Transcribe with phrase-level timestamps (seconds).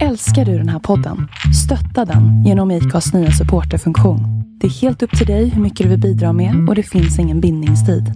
[0.00, 1.28] Älskar du den här podden?
[1.64, 4.20] Stötta den genom IKAs nya supporterfunktion.
[4.60, 7.18] Det är helt upp till dig hur mycket du vill bidra med och det finns
[7.18, 8.12] ingen bindningstid.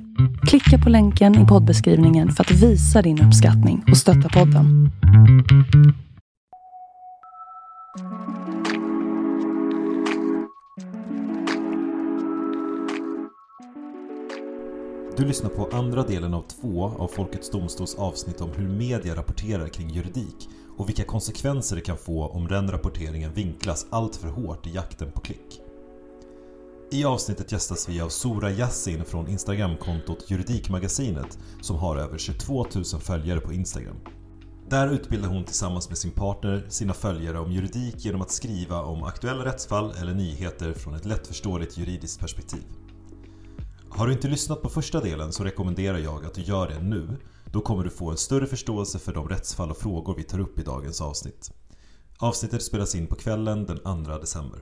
[0.46, 4.90] Klicka på länken i poddbeskrivningen för att visa din uppskattning och stötta podden.
[15.16, 19.68] Du lyssnar på andra delen av två av Folkets Domstols avsnitt om hur media rapporterar
[19.68, 24.66] kring juridik och vilka konsekvenser det kan få om den rapporteringen vinklas allt för hårt
[24.66, 25.60] i jakten på klick.
[26.90, 32.84] I avsnittet gästas vi av Sora Yassin från Instagramkontot Juridikmagasinet som har över 22 000
[32.84, 33.96] följare på Instagram.
[34.68, 39.02] Där utbildar hon tillsammans med sin partner sina följare om juridik genom att skriva om
[39.02, 42.64] aktuella rättsfall eller nyheter från ett lättförståeligt juridiskt perspektiv.
[43.88, 47.08] Har du inte lyssnat på första delen så rekommenderar jag att du gör det nu.
[47.56, 50.58] Då kommer du få en större förståelse för de rättsfall och frågor vi tar upp
[50.58, 51.50] i dagens avsnitt.
[52.18, 54.60] Avsnittet spelas in på kvällen den 2 december.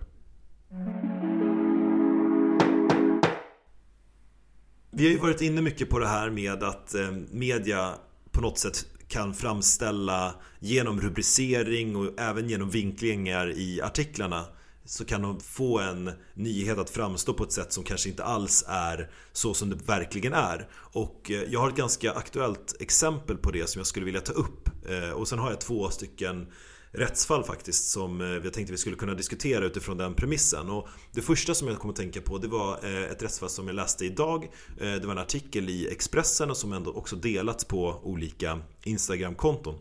[4.91, 7.95] Vi har ju varit inne mycket på det här med att eh, media
[8.31, 14.45] på något sätt kan framställa genom rubricering och även genom vinklingar i artiklarna
[14.85, 18.65] så kan de få en nyhet att framstå på ett sätt som kanske inte alls
[18.69, 20.69] är så som det verkligen är.
[20.75, 24.33] Och eh, jag har ett ganska aktuellt exempel på det som jag skulle vilja ta
[24.33, 24.69] upp.
[24.89, 26.47] Eh, och sen har jag två stycken
[26.93, 30.71] rättsfall faktiskt som eh, jag tänkte vi skulle kunna diskutera utifrån den premissen.
[30.71, 33.75] Och det första som jag kom att tänka på det var ett rättsfall som jag
[33.77, 34.51] läste idag.
[34.79, 39.79] Det var en artikel i Expressen och som ändå också delats på olika Instagram-konton.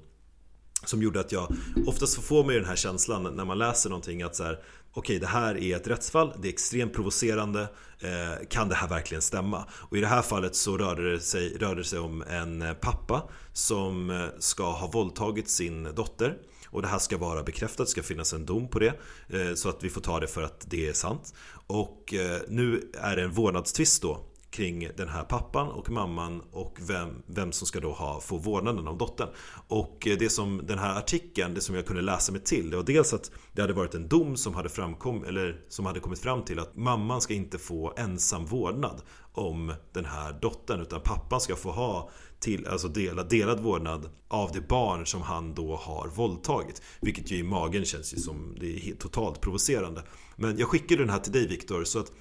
[0.86, 1.56] Som gjorde att jag
[1.88, 4.60] oftast får mig den här känslan när man läser någonting att så här,
[4.94, 7.62] okej det här är ett rättsfall, det är extremt provocerande,
[8.00, 9.66] eh, kan det här verkligen stämma?
[9.72, 12.74] Och i det här fallet så rörde det sig, rörde det sig om en eh,
[12.74, 16.38] pappa som eh, ska ha våldtagit sin dotter.
[16.70, 18.94] Och det här ska vara bekräftat, det ska finnas en dom på det.
[19.28, 21.34] Eh, så att vi får ta det för att det är sant.
[21.68, 22.14] Och
[22.48, 27.52] nu är det en vårdnadstvist då kring den här pappan och mamman och vem, vem
[27.52, 29.30] som ska då ha, få vårdnaden om dottern.
[29.68, 32.78] Och eh, det som den här artikeln, det som jag kunde läsa mig till, det
[32.78, 36.20] var dels att det hade varit en dom som hade, framkom, eller som hade kommit
[36.20, 39.02] fram till att mamman ska inte få ensam vårdnad
[39.34, 44.52] om den här dottern utan pappan ska få ha till, alltså delad, delad vårdnad av
[44.52, 46.82] det barn som han då har våldtagit.
[47.02, 50.04] Vilket ju i magen känns ju som det är helt, totalt provocerande.
[50.36, 52.12] Men jag skickade den här till dig Viktor så att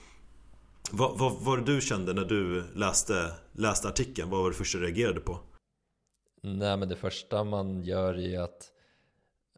[0.93, 4.31] vad, vad var det du kände när du läste, läste artikeln?
[4.31, 5.39] Vad var det första du reagerade på?
[6.43, 8.73] Nej men det första man gör är att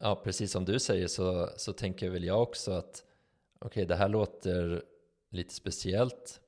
[0.01, 3.05] Ja precis som du säger så, så tänker väl jag också att
[3.59, 4.83] Okej okay, det här låter
[5.31, 6.41] lite speciellt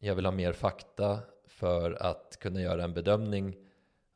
[0.00, 3.56] Jag vill ha mer fakta för att kunna göra en bedömning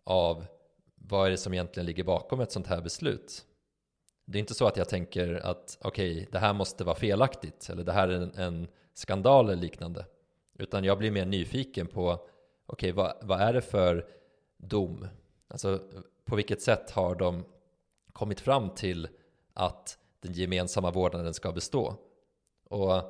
[0.04, 0.46] av
[0.94, 3.44] vad är det som egentligen ligger bakom ett sånt här beslut
[4.26, 7.68] Det är inte så att jag tänker att okej okay, det här måste vara felaktigt
[7.70, 10.06] eller det här är en, en skandal eller liknande.
[10.58, 12.28] Utan jag blir mer nyfiken på, okej
[12.66, 14.06] okay, vad, vad är det för
[14.56, 15.06] dom?
[15.48, 15.80] Alltså
[16.24, 17.44] på vilket sätt har de
[18.12, 19.08] kommit fram till
[19.54, 21.94] att den gemensamma vårdnaden ska bestå?
[22.64, 23.02] Och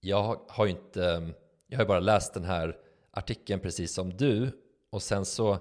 [0.00, 1.30] jag har ju inte,
[1.66, 2.78] jag har bara läst den här
[3.10, 4.50] artikeln precis som du
[4.90, 5.58] och sen så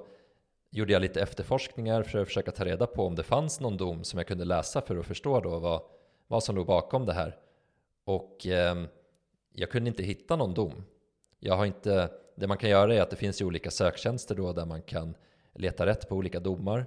[0.70, 4.04] gjorde jag lite efterforskningar för att försöka ta reda på om det fanns någon dom
[4.04, 5.82] som jag kunde läsa för att förstå då vad,
[6.28, 7.38] vad som låg bakom det här.
[8.04, 8.76] Och eh,
[9.54, 10.84] jag kunde inte hitta någon dom.
[11.40, 14.54] Jag har inte, det man kan göra är att det finns ju olika söktjänster då
[14.54, 15.16] där man kan
[15.54, 16.86] leta rätt på olika domar.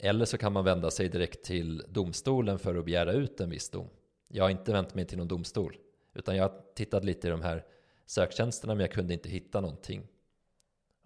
[0.00, 3.70] Eller så kan man vända sig direkt till domstolen för att begära ut en viss
[3.70, 3.88] dom.
[4.28, 5.76] Jag har inte vänt mig till någon domstol,
[6.14, 7.64] utan jag har tittat lite i de här
[8.06, 10.08] söktjänsterna men jag kunde inte hitta någonting.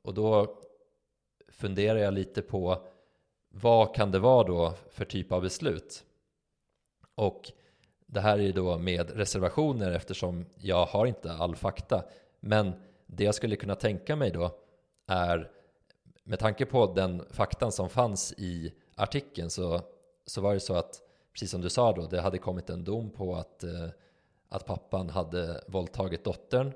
[0.02, 0.58] Och då
[1.48, 2.86] funderar jag lite på
[3.48, 6.04] vad kan det vara då för typ av beslut?
[7.14, 7.52] Och
[8.12, 12.04] det här är ju då med reservationer eftersom jag har inte all fakta.
[12.40, 12.72] Men
[13.06, 14.50] det jag skulle kunna tänka mig då
[15.06, 15.50] är
[16.24, 19.80] med tanke på den faktan som fanns i artikeln så,
[20.26, 21.00] så var det så att
[21.32, 23.88] precis som du sa då, det hade kommit en dom på att, eh,
[24.48, 26.72] att pappan hade våldtagit dottern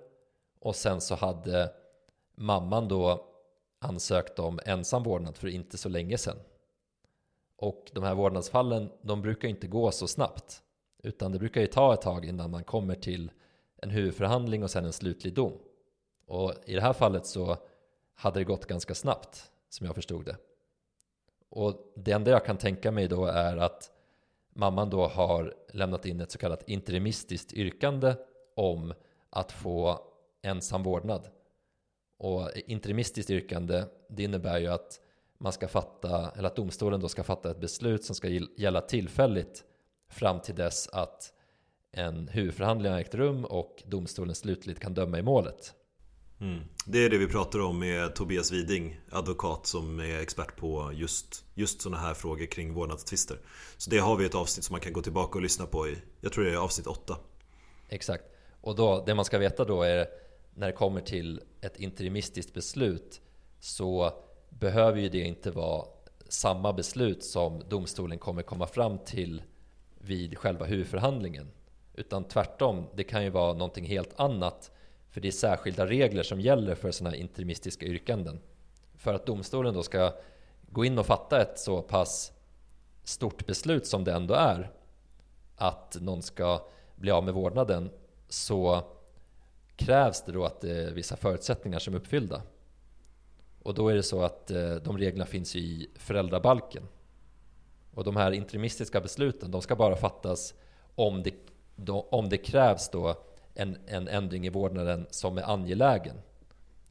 [0.61, 1.73] och sen så hade
[2.35, 3.25] mamman då
[3.79, 6.39] ansökt om ensam vårdnad för inte så länge sedan.
[7.57, 10.63] Och de här vårdnadsfallen, de brukar inte gå så snabbt.
[11.03, 13.31] Utan det brukar ju ta ett tag innan man kommer till
[13.77, 15.53] en huvudförhandling och sen en slutlig dom.
[16.27, 17.57] Och i det här fallet så
[18.15, 20.37] hade det gått ganska snabbt, som jag förstod det.
[21.49, 23.91] Och det enda jag kan tänka mig då är att
[24.49, 28.15] mamman då har lämnat in ett så kallat interimistiskt yrkande
[28.55, 28.95] om
[29.31, 30.01] att få
[30.43, 31.29] ensam vårdnad.
[32.19, 35.01] Och interimistiskt yrkande, det innebär ju att
[35.39, 39.65] man ska fatta, eller att domstolen då ska fatta ett beslut som ska gälla tillfälligt
[40.09, 41.33] fram till dess att
[41.93, 45.75] en huvudförhandling har ägt rum och domstolen slutligt kan döma i målet.
[46.41, 46.63] Mm.
[46.87, 51.45] Det är det vi pratar om med Tobias Widing, advokat som är expert på just,
[51.55, 53.39] just sådana här frågor kring vårdnadstvister.
[53.77, 55.97] Så det har vi ett avsnitt som man kan gå tillbaka och lyssna på i,
[56.21, 57.17] jag tror det är avsnitt 8.
[57.89, 58.25] Exakt.
[58.61, 60.07] Och då, det man ska veta då är
[60.55, 63.21] när det kommer till ett interimistiskt beslut
[63.61, 64.13] så
[64.51, 65.87] behöver ju det inte vara
[66.29, 69.43] samma beslut som domstolen kommer komma fram till
[70.07, 71.51] vid själva huvudförhandlingen.
[71.95, 74.71] Utan tvärtom, det kan ju vara någonting helt annat
[75.11, 78.41] för det är särskilda regler som gäller för sådana här interimistiska yrkanden.
[78.95, 80.13] För att domstolen då ska
[80.71, 82.33] gå in och fatta ett så pass
[83.05, 84.71] stort beslut som det ändå är
[85.57, 86.67] att någon ska
[86.97, 87.91] bli av med vårdnaden
[88.29, 88.83] så
[89.77, 92.43] krävs det då att det är vissa förutsättningar som är uppfyllda.
[93.63, 96.89] Och då är det så att eh, de reglerna finns i föräldrabalken.
[97.97, 100.55] Och de här interimistiska besluten, de ska bara fattas
[100.95, 101.35] om det,
[101.89, 103.15] om det krävs då
[103.55, 106.17] en, en ändring i vårdnaden som är angelägen.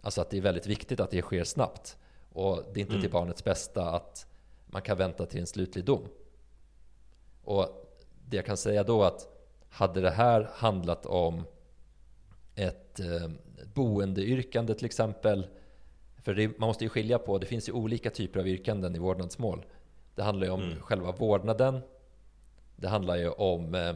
[0.02, 1.98] Alltså att det är väldigt viktigt att det sker snabbt.
[2.34, 3.02] Och det är inte mm.
[3.02, 4.28] till barnets bästa att
[4.66, 6.08] man kan vänta till en slutlig dom.
[7.44, 7.68] Och
[8.30, 9.28] det jag kan säga då att
[9.70, 11.44] hade det här handlat om
[12.56, 13.30] ett eh,
[13.74, 15.48] boendeyrkande till exempel.
[16.18, 19.00] För det, man måste ju skilja på, det finns ju olika typer av yrkanden i
[19.00, 19.66] vårdnadsmål.
[20.16, 20.82] Det handlar ju om mm.
[20.82, 21.82] själva vårdnaden.
[22.76, 23.96] Det handlar ju om eh,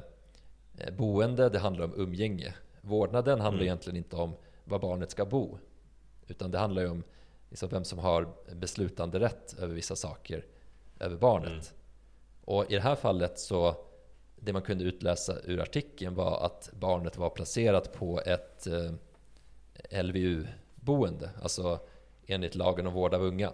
[0.98, 2.54] boende, det handlar om umgänge.
[2.82, 3.68] Vårdnaden handlar mm.
[3.68, 4.34] egentligen inte om
[4.64, 5.58] var barnet ska bo.
[6.28, 7.04] Utan det handlar ju om
[7.50, 10.46] liksom vem som har beslutande rätt över vissa saker
[11.00, 11.52] över barnet.
[11.52, 11.64] Mm.
[12.46, 13.76] Och i det här fallet så
[14.36, 21.30] det man kunde utläsa ur artikeln var att barnet var placerat på ett eh, LVU-boende,
[21.42, 21.80] alltså
[22.26, 23.52] enligt lagen om vård av unga.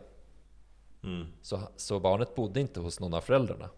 [1.06, 1.28] Mm.
[1.42, 3.70] Så, så barnet bodde inte hos någon av föräldrarna.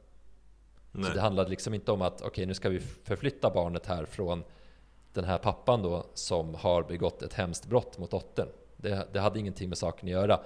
[0.92, 1.06] Nej.
[1.06, 4.06] Så det handlade liksom inte om att okej, okay, nu ska vi förflytta barnet här
[4.06, 4.44] från
[5.14, 8.48] den här pappan då som har begått ett hemskt brott mot dottern.
[8.78, 10.40] Det, det hade ingenting med saken att göra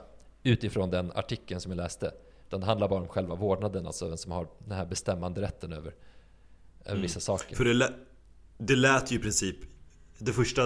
[0.43, 2.13] utifrån den artikeln som jag läste.
[2.47, 5.73] Utan det handlar bara om själva vårdnaden, alltså vem som har den här bestämmande rätten
[5.73, 5.93] över
[6.85, 7.01] över mm.
[7.01, 7.55] vissa saker.
[7.55, 7.93] För det, lät,
[8.57, 9.57] det lät ju i princip
[10.17, 10.61] Det första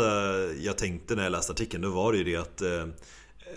[0.59, 2.87] jag tänkte när jag läste artikeln Då var det ju det att eh,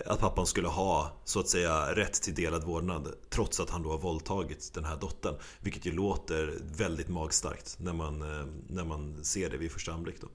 [0.05, 3.89] Att pappan skulle ha så att säga rätt till delad vårdnad Trots att han då
[3.89, 9.23] har våldtagit den här dottern Vilket ju låter väldigt magstarkt När man, eh, när man
[9.23, 10.27] ser det vid första anblick då.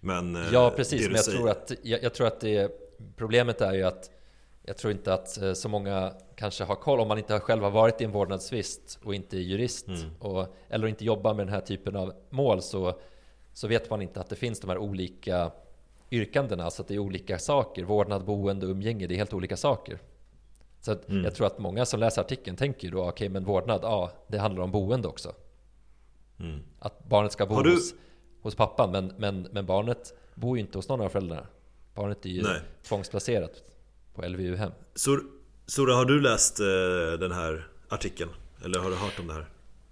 [0.00, 1.38] Men eh, Ja precis, men jag säger...
[1.38, 2.70] tror att jag, jag tror att det
[3.16, 4.10] Problemet är ju att
[4.62, 7.70] jag tror inte att eh, så många kanske har koll om man inte själv har
[7.70, 10.10] varit i en vårdnadstvist och inte är jurist mm.
[10.18, 13.00] och, eller inte jobbar med den här typen av mål så,
[13.52, 15.52] så vet man inte att det finns de här olika
[16.10, 17.84] yrkandena, alltså att det är olika saker.
[17.84, 19.98] Vårdnad, boende, umgänge, det är helt olika saker.
[20.80, 21.24] Så mm.
[21.24, 24.38] jag tror att många som läser artikeln tänker då, okej okay, men vårdnad, ja det
[24.38, 25.34] handlar om boende också.
[26.40, 26.60] Mm.
[26.78, 27.74] Att barnet ska bo du...
[27.74, 27.94] hos,
[28.42, 31.46] hos pappan, men, men, men barnet bor ju inte hos någon av föräldrarna.
[31.94, 32.60] Barnet är ju Nej.
[32.82, 33.62] tvångsplacerat
[34.14, 34.72] på LVU-hem.
[35.66, 36.66] Sora, har du läst eh,
[37.20, 38.30] den här artikeln?
[38.64, 39.48] Eller har du hört om det här?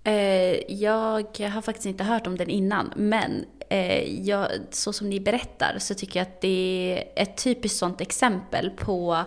[0.07, 5.21] Eh, jag har faktiskt inte hört om den innan, men eh, jag, så som ni
[5.21, 9.25] berättar så tycker jag att det är ett typiskt sånt exempel på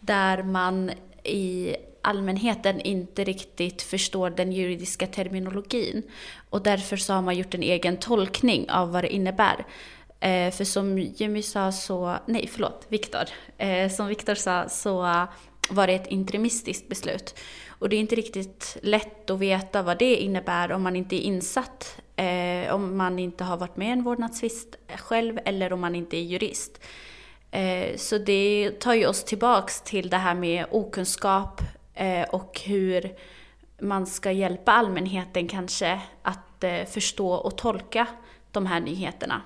[0.00, 0.90] där man
[1.24, 6.02] i allmänheten inte riktigt förstår den juridiska terminologin.
[6.50, 9.66] Och därför så har man gjort en egen tolkning av vad det innebär.
[10.20, 13.24] Eh, för som Jimmy sa så, nej förlåt, Viktor.
[13.58, 15.26] Eh, som Viktor sa så
[15.70, 17.34] var det ett interimistiskt beslut.
[17.68, 21.20] Och det är inte riktigt lätt att veta vad det innebär om man inte är
[21.20, 22.00] insatt.
[22.16, 26.16] Eh, om man inte har varit med i en vårdnadstvist själv eller om man inte
[26.16, 26.80] är jurist.
[27.50, 31.60] Eh, så det tar ju oss tillbaks till det här med okunskap
[31.94, 33.14] eh, och hur
[33.80, 38.06] man ska hjälpa allmänheten kanske att eh, förstå och tolka
[38.50, 39.42] de här nyheterna.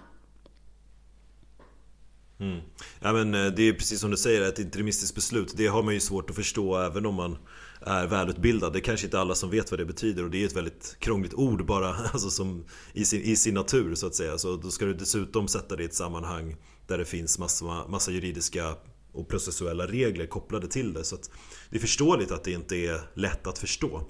[2.44, 2.60] Mm.
[3.00, 5.54] Ja, men eh, det är precis som du säger, ett interimistiskt beslut.
[5.56, 7.36] Det har man ju svårt att förstå även om man
[7.80, 8.72] är välutbildad.
[8.72, 10.96] Det är kanske inte alla som vet vad det betyder och det är ett väldigt
[10.98, 14.38] krångligt ord bara alltså som i, sin, i sin natur så att säga.
[14.38, 18.10] Så då ska du dessutom sätta det i ett sammanhang där det finns massa, massa
[18.10, 18.74] juridiska
[19.12, 21.04] och processuella regler kopplade till det.
[21.04, 21.30] Så att
[21.70, 24.02] det är förståeligt att det inte är lätt att förstå.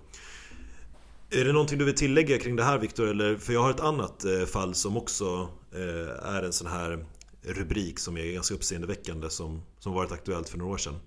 [1.30, 3.38] Är det någonting du vill tillägga kring det här Viktor?
[3.38, 7.06] För jag har ett annat eh, fall som också eh, är en sån här
[7.44, 11.00] rubrik som är ganska uppseendeväckande som, som varit aktuellt för några år sedan.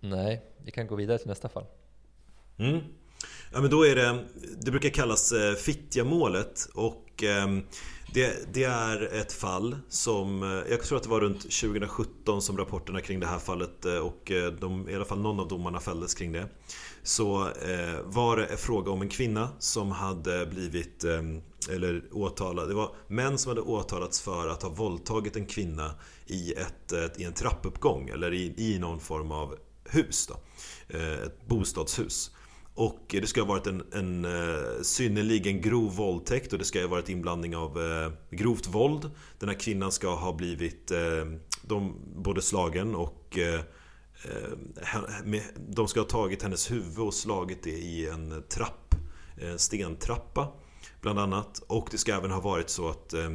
[0.00, 1.64] Nej, vi kan gå vidare till nästa fall.
[2.56, 2.80] Mm.
[3.52, 4.24] Ja men då är det,
[4.60, 7.46] det brukar kallas eh, Fittjamålet och eh,
[8.14, 12.58] Det, det, är ett fall som, eh, jag tror att det var runt 2017 som
[12.58, 16.14] rapporterna kring det här fallet eh, och de, i alla fall någon av domarna fälldes
[16.14, 16.46] kring det.
[17.02, 17.48] Så
[18.04, 21.22] var det en fråga om en kvinna som hade blivit, eh,
[21.68, 25.94] eller åtalade, det var män som hade åtalats för att ha våldtagit en kvinna
[26.26, 30.26] i, ett, ett i en trappuppgång eller i, i någon form av hus.
[30.26, 30.36] Då.
[30.98, 32.30] Eh, ett bostadshus.
[32.74, 36.88] Och det ska ha varit en, en eh, synnerligen grov våldtäkt och det ska ha
[36.88, 39.10] varit inblandning av eh, grovt våld.
[39.38, 40.92] Den här kvinnan ska ha blivit
[41.62, 43.38] de, både slagen och
[45.56, 48.94] de ska ha tagit hennes huvud och slagit det i en trapp,
[49.36, 50.52] en stentrappa
[51.04, 51.62] bland annat.
[51.66, 53.30] Och det ska även ha varit så att eh,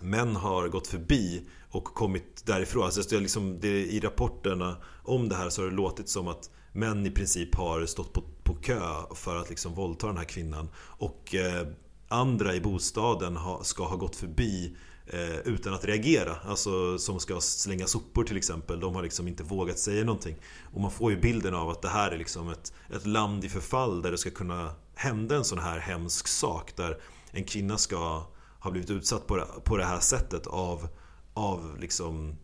[0.00, 2.84] män har gått förbi och kommit därifrån.
[2.84, 6.28] Alltså det är liksom, det, I rapporterna om det här så har det låtit som
[6.28, 8.80] att män i princip har stått på, på kö
[9.14, 10.68] för att liksom våldta den här kvinnan.
[10.76, 11.66] Och eh,
[12.08, 16.36] andra i bostaden ha, ska ha gått förbi eh, utan att reagera.
[16.44, 18.80] Alltså som ska slänga sopor till exempel.
[18.80, 20.36] De har liksom inte vågat säga någonting.
[20.74, 23.48] Och man får ju bilden av att det här är liksom ett, ett land i
[23.48, 26.76] förfall där det ska kunna Hände en sån här hemsk sak.
[26.76, 28.26] Där en kvinna ska
[28.58, 30.88] ha blivit utsatt på det, på det här sättet av,
[31.34, 32.36] av liksom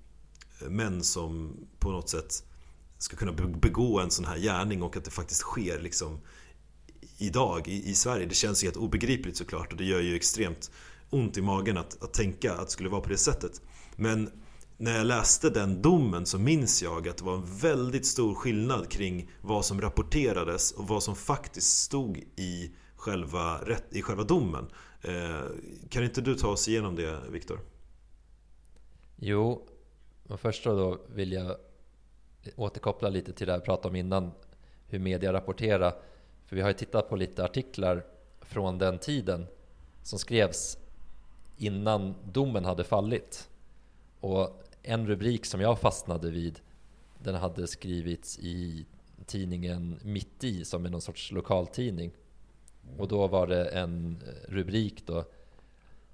[0.60, 2.44] eh, män som på något sätt
[2.98, 6.20] ska kunna begå en sån här gärning och att det faktiskt sker liksom
[7.18, 8.26] idag i, i Sverige.
[8.26, 10.70] Det känns ju helt obegripligt såklart och det gör ju extremt
[11.10, 13.62] ont i magen att, att tänka att det skulle vara på det sättet.
[13.96, 14.30] Men
[14.80, 18.90] när jag läste den domen så minns jag att det var en väldigt stor skillnad
[18.90, 23.60] kring vad som rapporterades och vad som faktiskt stod i själva,
[23.90, 24.66] i själva domen.
[25.02, 25.42] Eh,
[25.88, 27.60] kan inte du ta oss igenom det, Viktor?
[29.16, 29.66] Jo,
[30.22, 31.56] men först då vill jag
[32.56, 34.30] återkoppla lite till det jag pratade om innan,
[34.86, 35.94] hur media rapporterar.
[36.46, 38.04] För vi har ju tittat på lite artiklar
[38.40, 39.46] från den tiden
[40.02, 40.78] som skrevs
[41.56, 43.48] innan domen hade fallit.
[44.20, 46.60] Och en rubrik som jag fastnade vid,
[47.18, 48.86] den hade skrivits i
[49.26, 52.12] tidningen Mitt i, som är någon sorts lokaltidning.
[52.98, 55.24] Och då var det en rubrik då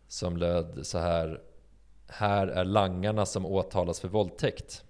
[0.08, 1.40] som löd så här
[2.06, 4.84] Här är langarna som åtalas för våldtäkt.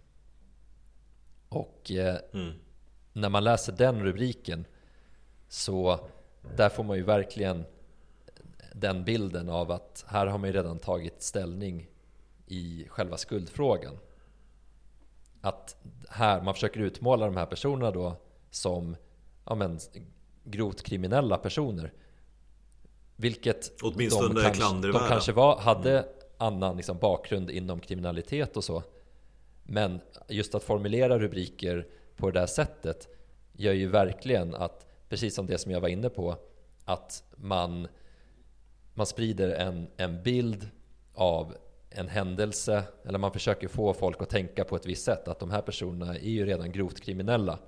[1.49, 2.53] Och eh, mm.
[3.13, 4.65] när man läser den rubriken
[5.49, 6.01] så
[6.57, 7.65] där får man ju verkligen
[8.73, 11.89] den bilden av att här har man ju redan tagit ställning
[12.47, 13.99] i själva skuldfrågan.
[15.41, 15.77] Att
[16.09, 18.17] här, man försöker utmåla de här personerna då
[18.51, 18.97] som
[19.45, 19.79] ja, men,
[20.45, 21.93] grovt kriminella personer.
[23.17, 26.11] Vilket Åtminstone de, kanske, de kanske var, hade mm.
[26.39, 28.83] annan liksom, bakgrund inom kriminalitet och så.
[29.63, 31.87] Men just att formulera rubriker
[32.17, 33.09] på det där sättet
[33.53, 36.37] gör ju verkligen att, precis som det som jag var inne på,
[36.85, 37.89] att man,
[38.95, 40.69] man sprider en, en bild
[41.15, 41.57] av
[41.97, 45.51] en händelse, eller man försöker få folk att tänka på ett visst sätt, att de
[45.51, 47.59] här personerna är ju redan grovt kriminella.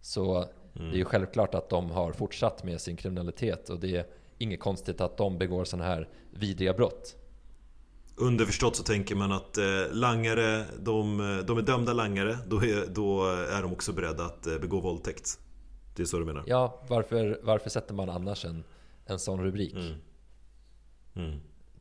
[0.00, 0.50] Så mm.
[0.72, 4.06] det är ju självklart att de har fortsatt med sin kriminalitet och det är
[4.38, 7.16] inget konstigt att de begår sådana här vidriga brott.
[8.16, 13.24] Underförstått så tänker man att eh, langare, de, de är dömda langare, då är, då
[13.26, 15.38] är de också beredda att eh, begå våldtäkt.
[15.96, 16.44] Det är så du menar?
[16.46, 18.64] Ja, varför, varför sätter man annars en,
[19.06, 19.74] en sån rubrik?
[19.74, 19.94] Mm.
[21.14, 21.40] Mm.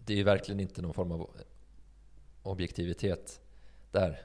[0.09, 1.29] Det är ju verkligen inte någon form av
[2.43, 3.41] objektivitet
[3.91, 4.21] där.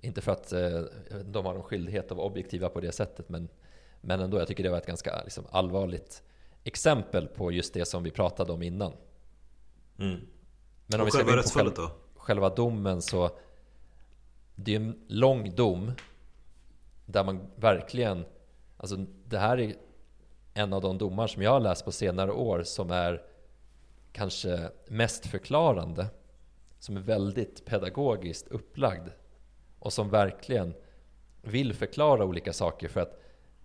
[0.00, 0.80] Inte för att eh,
[1.24, 3.48] de har någon skyldighet att vara objektiva på det sättet, men,
[4.00, 6.22] men ändå, jag tycker det var ett ganska liksom, allvarligt
[6.64, 8.92] exempel på just det som vi pratade om innan.
[9.98, 10.20] Mm.
[10.86, 11.90] Men om vi ska gå in på själva, då?
[12.14, 13.30] själva domen så
[14.54, 15.92] Det är en lång dom
[17.06, 18.24] Där man verkligen
[18.76, 19.74] Alltså det här är
[20.54, 23.33] en av de domar som jag har läst på senare år som är
[24.14, 26.06] kanske mest förklarande
[26.78, 29.08] som är väldigt pedagogiskt upplagd
[29.78, 30.74] och som verkligen
[31.42, 33.20] vill förklara olika saker för att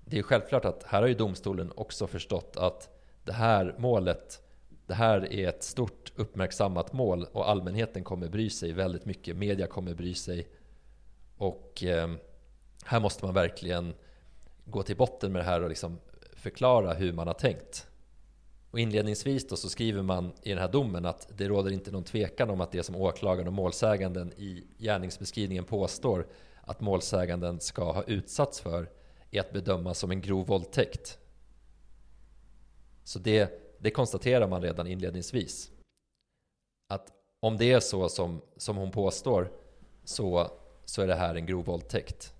[0.05, 2.89] det är självklart att här har ju domstolen också förstått att
[3.23, 4.41] det här målet
[4.87, 9.37] det här är ett stort uppmärksammat mål och allmänheten kommer bry sig väldigt mycket.
[9.37, 10.47] Media kommer bry sig.
[11.37, 12.09] Och eh,
[12.85, 13.93] här måste man verkligen
[14.65, 15.99] gå till botten med det här och liksom
[16.33, 17.88] förklara hur man har tänkt.
[18.71, 22.03] Och inledningsvis då så skriver man i den här domen att det råder inte någon
[22.03, 26.27] tvekan om att det som åklagaren och målsäganden i gärningsbeskrivningen påstår
[26.61, 28.89] att målsäganden ska ha utsatts för
[29.31, 31.17] är att bedöma som en grov våldtäkt.
[33.03, 35.71] Så det det konstaterar man redan inledningsvis.
[36.87, 39.51] Att om det är så som, som hon påstår
[40.03, 40.51] så,
[40.85, 42.33] så är det här en grov våldtäkt.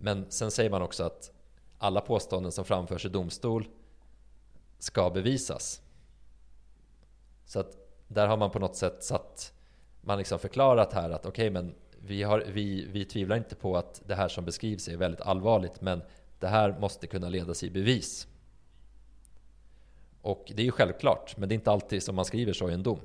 [0.00, 1.32] Men sen säger man också att
[1.78, 3.68] alla påståenden som framförs i domstol
[4.78, 5.82] ska bevisas.
[7.44, 7.76] Så att
[8.08, 9.52] där har man på något sätt satt,
[10.00, 13.76] man liksom förklarat här att okej okay, men vi, har, vi, vi tvivlar inte på
[13.76, 16.02] att det här som beskrivs är väldigt allvarligt men
[16.40, 18.28] det här måste kunna ledas i bevis.
[20.22, 22.72] Och det är ju självklart, men det är inte alltid som man skriver så i
[22.72, 23.00] en dom.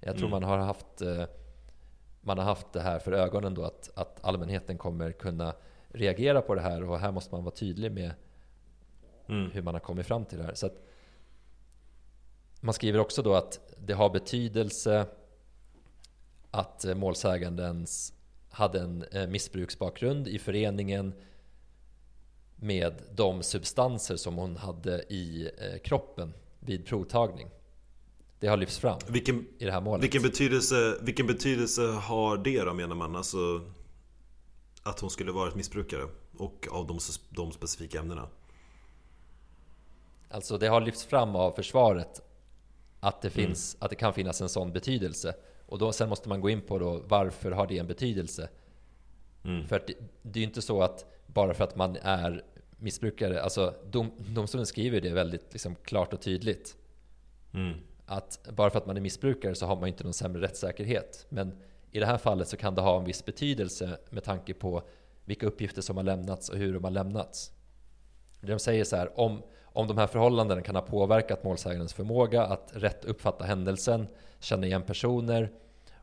[0.00, 0.40] Jag tror mm.
[0.40, 1.24] man har haft eh,
[2.20, 5.54] man har haft det här för ögonen då att, att allmänheten kommer kunna
[5.88, 8.12] reagera på det här och här måste man vara tydlig med
[9.28, 9.50] mm.
[9.50, 10.54] hur man har kommit fram till det här.
[10.54, 10.70] Så
[12.60, 15.06] man skriver också då att det har betydelse
[16.50, 17.86] att målsäganden
[18.50, 21.14] hade en eh, missbruksbakgrund i föreningen
[22.56, 27.48] med de substanser som hon hade i eh, kroppen vid provtagning.
[28.40, 30.04] Det har lyfts fram vilken, i det här målet.
[30.04, 33.16] Vilken betydelse, vilken betydelse har det då menar man?
[33.16, 33.60] Alltså
[34.82, 36.98] att hon skulle varit missbrukare och av de,
[37.30, 38.28] de specifika ämnena?
[40.30, 42.22] Alltså det har lyfts fram av försvaret
[43.00, 43.84] att det, finns, mm.
[43.84, 45.34] att det kan finnas en sån betydelse.
[45.66, 48.48] Och då, sen måste man gå in på då, varför har det en betydelse?
[49.44, 49.66] Mm.
[49.66, 52.44] För det, det är ju inte så att bara för att man är
[52.78, 56.76] missbrukare, alltså dom, domstolen skriver det väldigt liksom, klart och tydligt.
[57.54, 57.78] Mm.
[58.06, 61.26] Att bara för att man är missbrukare så har man inte någon sämre rättssäkerhet.
[61.28, 61.56] Men
[61.90, 64.82] i det här fallet så kan det ha en viss betydelse med tanke på
[65.24, 67.52] vilka uppgifter som har lämnats och hur de har lämnats.
[68.40, 72.70] De säger så här, om, om de här förhållandena kan ha påverkat målsägandens förmåga att
[72.74, 74.06] rätt uppfatta händelsen,
[74.40, 75.52] känna igen personer,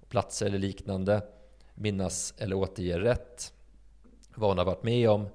[0.10, 1.22] platser eller liknande,
[1.76, 3.54] minnas eller återge rätt,
[4.36, 5.28] vad hon har varit med om,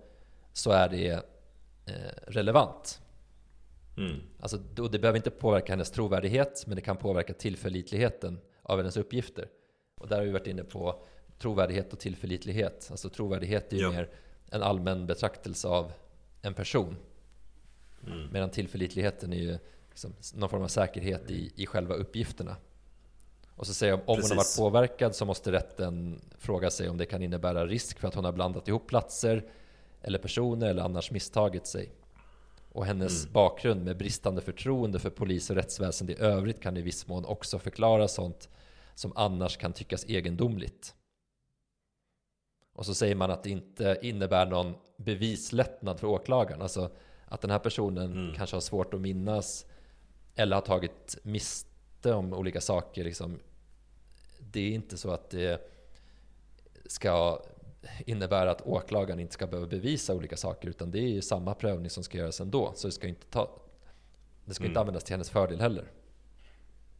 [0.52, 1.10] så är det
[1.86, 1.94] eh,
[2.26, 3.00] relevant.
[3.96, 4.20] Mm.
[4.40, 4.56] Alltså,
[4.90, 9.48] det behöver inte påverka hennes trovärdighet, men det kan påverka tillförlitligheten av hennes uppgifter.
[10.00, 11.02] Och där har vi varit inne på
[11.38, 12.88] trovärdighet och tillförlitlighet.
[12.90, 13.90] Alltså trovärdighet är ju ja.
[13.90, 14.08] mer
[14.50, 15.92] en allmän betraktelse av
[16.42, 16.96] en person.
[18.06, 18.28] Mm.
[18.32, 22.56] Medan tillförlitligheten är ju liksom någon form av säkerhet i, i själva uppgifterna.
[23.54, 24.30] Och så säger jag, om Precis.
[24.30, 28.08] hon har varit påverkad så måste rätten fråga sig om det kan innebära risk för
[28.08, 29.44] att hon har blandat ihop platser
[30.02, 31.92] eller personer eller annars misstagit sig.
[32.72, 33.32] Och hennes mm.
[33.32, 37.58] bakgrund med bristande förtroende för polis och rättsväsende i övrigt kan i viss mån också
[37.58, 38.48] förklara sånt
[38.94, 40.94] som annars kan tyckas egendomligt.
[42.72, 46.62] Och så säger man att det inte innebär någon bevislättnad för åklagaren.
[46.62, 46.90] Alltså
[47.30, 48.34] att den här personen mm.
[48.34, 49.66] kanske har svårt att minnas
[50.34, 53.04] eller har tagit miste om olika saker.
[53.04, 53.38] Liksom.
[54.38, 55.70] Det är inte så att det
[56.86, 57.42] ska
[58.06, 61.90] innebära att åklagaren inte ska behöva bevisa olika saker utan det är ju samma prövning
[61.90, 62.72] som ska göras ändå.
[62.74, 63.50] Så det ska inte, ta,
[64.44, 64.70] det ska mm.
[64.70, 65.84] inte användas till hennes fördel heller.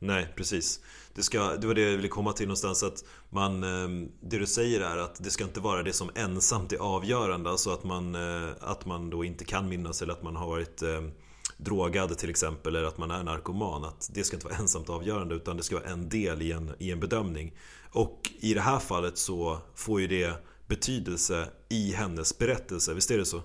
[0.03, 0.81] Nej, precis.
[1.15, 4.47] Det, ska, det var det jag ville komma till någonstans att man, ehm, Det du
[4.47, 7.51] säger är att det ska inte vara det som ensamt är avgörande.
[7.51, 10.83] Alltså att man, eh, att man då inte kan minnas eller att man har varit
[10.83, 11.13] ehm,
[11.57, 13.85] drogad till exempel eller att man är narkoman.
[13.85, 16.75] Att det ska inte vara ensamt avgörande utan det ska vara en del i en,
[16.79, 17.55] i en bedömning.
[17.93, 20.35] Och i det här fallet så får ju det
[20.67, 23.43] betydelse i hennes berättelse, visst är det så?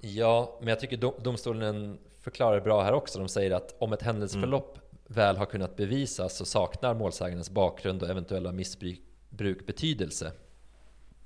[0.00, 3.18] Ja, men jag tycker domstolen förklarar bra här också.
[3.18, 8.02] De säger att om ett händelseförlopp mm väl har kunnat bevisas så saknar målsägandens bakgrund
[8.02, 10.32] och eventuella missbruk betydelse.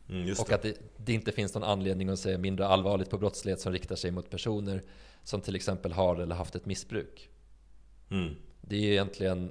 [0.09, 3.61] Mm, och att det, det, inte finns någon anledning att se mindre allvarligt på brottslighet
[3.61, 4.83] som riktar sig mot personer
[5.25, 7.29] som till exempel har eller haft ett missbruk.
[8.11, 8.35] Mm.
[8.61, 9.51] Det är egentligen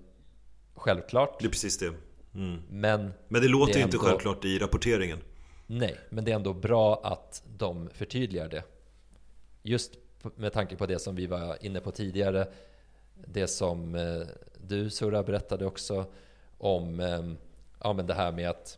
[0.76, 1.40] självklart.
[1.40, 1.94] Det är precis det.
[2.36, 2.62] Mm.
[2.70, 4.08] Men, Men det låter ju inte ändå...
[4.08, 5.20] självklart i rapporteringen.
[5.68, 8.64] Nej, men det är ändå bra att de förtydligar det.
[9.64, 9.92] Just
[10.36, 12.48] med tanke på det som vi var inne på tidigare.
[13.28, 14.22] Det som eh,
[14.68, 16.06] du Sura berättade också
[16.58, 17.24] om eh,
[17.84, 18.78] ja, men det här med att,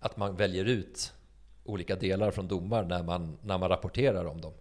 [0.00, 1.12] att man väljer ut
[1.64, 4.52] olika delar från domar när man, när man rapporterar om dem.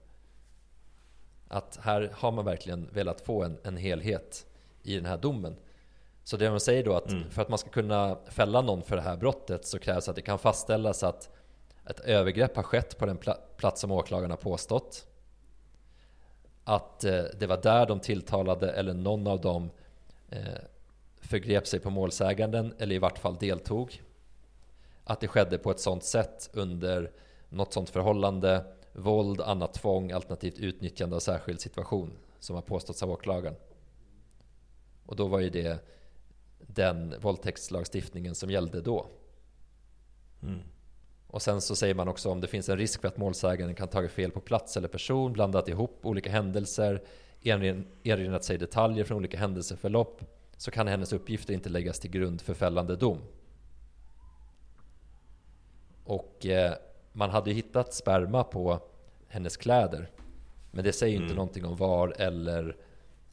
[1.47, 4.45] Att här har man verkligen velat få en, en helhet
[4.83, 5.55] i den här domen.
[6.23, 7.29] Så det man säger då att mm.
[7.29, 10.21] för att man ska kunna fälla någon för det här brottet så krävs att det
[10.21, 11.29] kan fastställas att
[11.85, 13.17] ett övergrepp har skett på den
[13.57, 15.05] plats som åklagaren har påstått.
[16.69, 19.69] Att eh, det var där de tilltalade eller någon av dem
[20.29, 20.39] eh,
[21.21, 24.03] förgrep sig på målsäganden eller i vart fall deltog.
[25.03, 27.11] Att det skedde på ett sådant sätt under
[27.49, 33.11] något sådant förhållande, våld, annat tvång alternativt utnyttjande av särskild situation som har påståtts av
[33.11, 33.55] åklagaren.
[35.05, 35.85] Och då var ju det
[36.57, 39.05] den våldtäktslagstiftningen som gällde då.
[40.43, 40.59] Mm.
[41.31, 43.87] Och sen så säger man också om det finns en risk för att målsäganden kan
[43.87, 47.03] tagit fel på plats eller person, blandat ihop olika händelser,
[47.41, 50.21] erinrat sig detaljer från olika händelseförlopp,
[50.57, 53.21] så kan hennes uppgifter inte läggas till grund för fällande dom.
[56.03, 56.73] Och eh,
[57.13, 58.79] man hade hittat sperma på
[59.27, 60.09] hennes kläder.
[60.71, 61.23] Men det säger mm.
[61.23, 62.75] inte någonting om var eller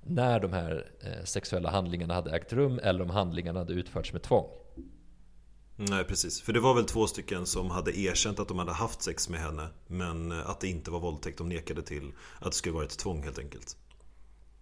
[0.03, 4.23] när de här eh, sexuella handlingarna hade ägt rum eller om handlingarna hade utförts med
[4.23, 4.49] tvång.
[5.77, 9.03] Nej precis, för det var väl två stycken som hade erkänt att de hade haft
[9.03, 12.75] sex med henne Men att det inte var våldtäkt, de nekade till att det skulle
[12.75, 13.77] vara ett tvång helt enkelt.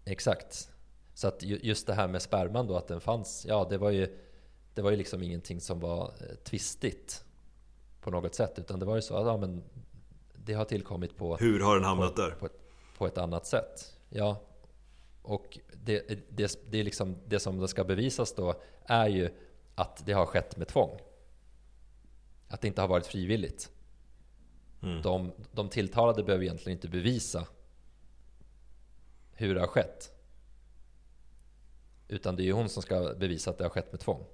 [0.04, 0.68] Exakt.
[1.14, 4.18] Så att just det här med sperman då, att den fanns Ja, det var ju
[4.74, 7.24] Det var ju liksom ingenting som var eh, tvistigt
[8.00, 9.64] På något sätt, utan det var ju så att ja, men
[10.34, 12.30] Det har tillkommit på Hur har den hamnat på, där?
[12.30, 12.60] På ett,
[12.98, 13.94] på ett annat sätt.
[14.08, 14.42] Ja.
[15.22, 18.54] Och det, det, det, är liksom, det som det ska bevisas då
[18.86, 19.30] är ju
[19.74, 20.98] att det har skett med tvång.
[22.48, 23.70] Att det inte har varit frivilligt.
[24.82, 25.02] Mm.
[25.02, 27.46] De, de tilltalade behöver egentligen inte bevisa
[29.32, 30.10] hur det har skett.
[32.08, 34.26] Utan det är ju hon som ska bevisa att det har skett med tvång.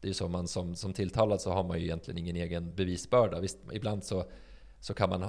[0.00, 2.74] Det är ju så man som, som tilltalad så har man ju egentligen ingen egen
[2.74, 3.40] bevisbörda.
[3.40, 4.24] Visst, ibland så,
[4.80, 5.22] så kan man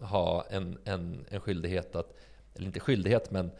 [0.00, 2.14] ha en, en, en skyldighet att,
[2.54, 3.50] eller inte skyldighet men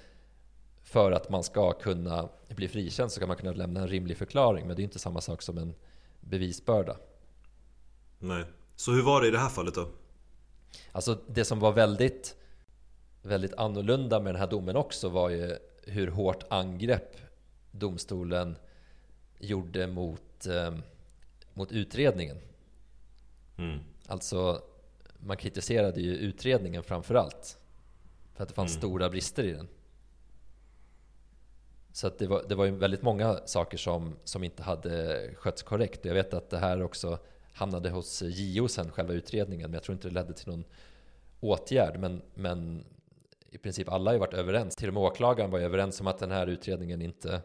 [0.87, 4.67] för att man ska kunna bli frikänd så kan man kunna lämna en rimlig förklaring.
[4.67, 5.75] Men det är inte samma sak som en
[6.21, 6.97] bevisbörda.
[8.19, 8.45] Nej.
[8.77, 9.89] Så hur var det i det här fallet då?
[10.93, 12.37] Alltså det som var väldigt,
[13.23, 17.17] väldigt annorlunda med den här domen också var ju hur hårt angrepp
[17.71, 18.57] domstolen
[19.39, 20.75] gjorde mot, eh,
[21.55, 22.37] mot utredningen.
[23.57, 23.79] Mm.
[24.07, 24.63] Alltså
[25.19, 27.59] man kritiserade ju utredningen framförallt.
[28.35, 28.81] För att det fanns mm.
[28.81, 29.69] stora brister i den.
[31.97, 36.05] Så det, var, det var ju väldigt många saker som, som inte hade skötts korrekt.
[36.05, 37.19] Jag vet att det här också
[37.53, 39.71] hamnade hos JO sen, själva utredningen.
[39.71, 40.65] Men jag tror inte det ledde till någon
[41.41, 42.01] åtgärd.
[42.01, 42.85] Men, men
[43.51, 44.77] i princip alla har ju varit överens.
[44.77, 47.43] Till och med åklagaren var ju överens om att den här utredningen inte,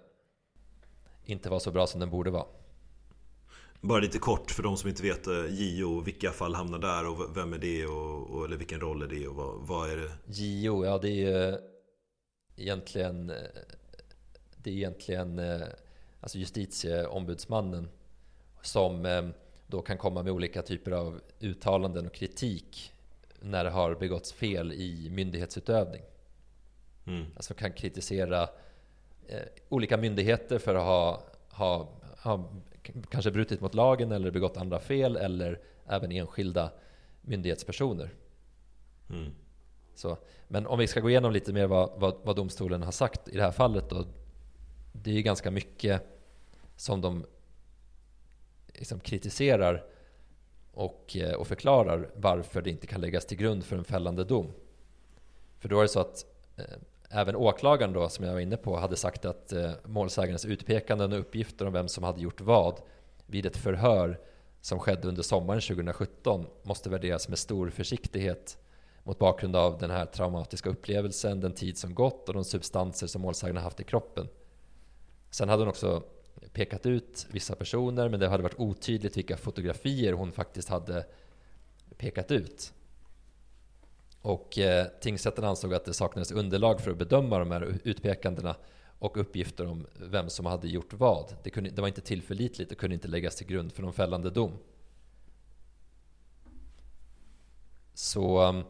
[1.25, 2.45] inte var så bra som den borde vara.
[3.81, 7.37] Bara lite kort för de som inte vet eh, JO, vilka fall hamnar där och
[7.37, 10.11] vem är det och, och eller vilken roll är det och vad, vad är det?
[10.33, 11.57] JO, ja det är ju
[12.55, 13.35] egentligen eh,
[14.63, 15.61] det är egentligen eh,
[16.19, 17.89] alltså justitieombudsmannen
[18.61, 19.27] som eh,
[19.67, 22.93] då kan komma med olika typer av uttalanden och kritik
[23.39, 26.01] när det har begåtts fel i myndighetsutövning.
[27.05, 27.25] Mm.
[27.35, 28.41] Alltså kan kritisera
[29.27, 31.89] eh, olika myndigheter för att ha, ha,
[32.23, 32.51] ha
[33.09, 36.71] kanske brutit mot lagen eller begått andra fel eller även enskilda
[37.21, 38.09] myndighetspersoner.
[39.09, 39.31] Mm.
[39.95, 43.27] Så, men om vi ska gå igenom lite mer vad, vad, vad domstolen har sagt
[43.27, 44.05] i det här fallet då,
[44.91, 46.01] det är ju ganska mycket
[46.75, 47.25] som de
[48.67, 49.85] liksom kritiserar
[50.73, 54.51] och, eh, och förklarar varför det inte kan läggas till grund för en fällande dom.
[55.59, 56.25] För då är det så att
[56.57, 56.65] eh,
[57.09, 61.19] även åklagaren då, som jag var inne på, hade sagt att eh, målsägandens utpekanden och
[61.19, 62.81] uppgifter om vem som hade gjort vad
[63.25, 64.19] vid ett förhör
[64.61, 68.57] som skedde under sommaren 2017 måste värderas med stor försiktighet
[69.03, 73.21] mot bakgrund av den här traumatiska upplevelsen, den tid som gått och de substanser som
[73.21, 74.27] målsäganden haft i kroppen.
[75.31, 76.03] Sen hade hon också
[76.53, 81.05] pekat ut vissa personer men det hade varit otydligt vilka fotografier hon faktiskt hade
[81.97, 82.73] pekat ut.
[84.21, 88.55] Och eh, tingsrätten ansåg att det saknades underlag för att bedöma de här utpekandena
[88.99, 91.35] och uppgifter om vem som hade gjort vad.
[91.43, 94.29] Det, kunde, det var inte tillförlitligt och kunde inte läggas till grund för någon fällande
[94.29, 94.51] dom.
[97.93, 98.63] Så ehm,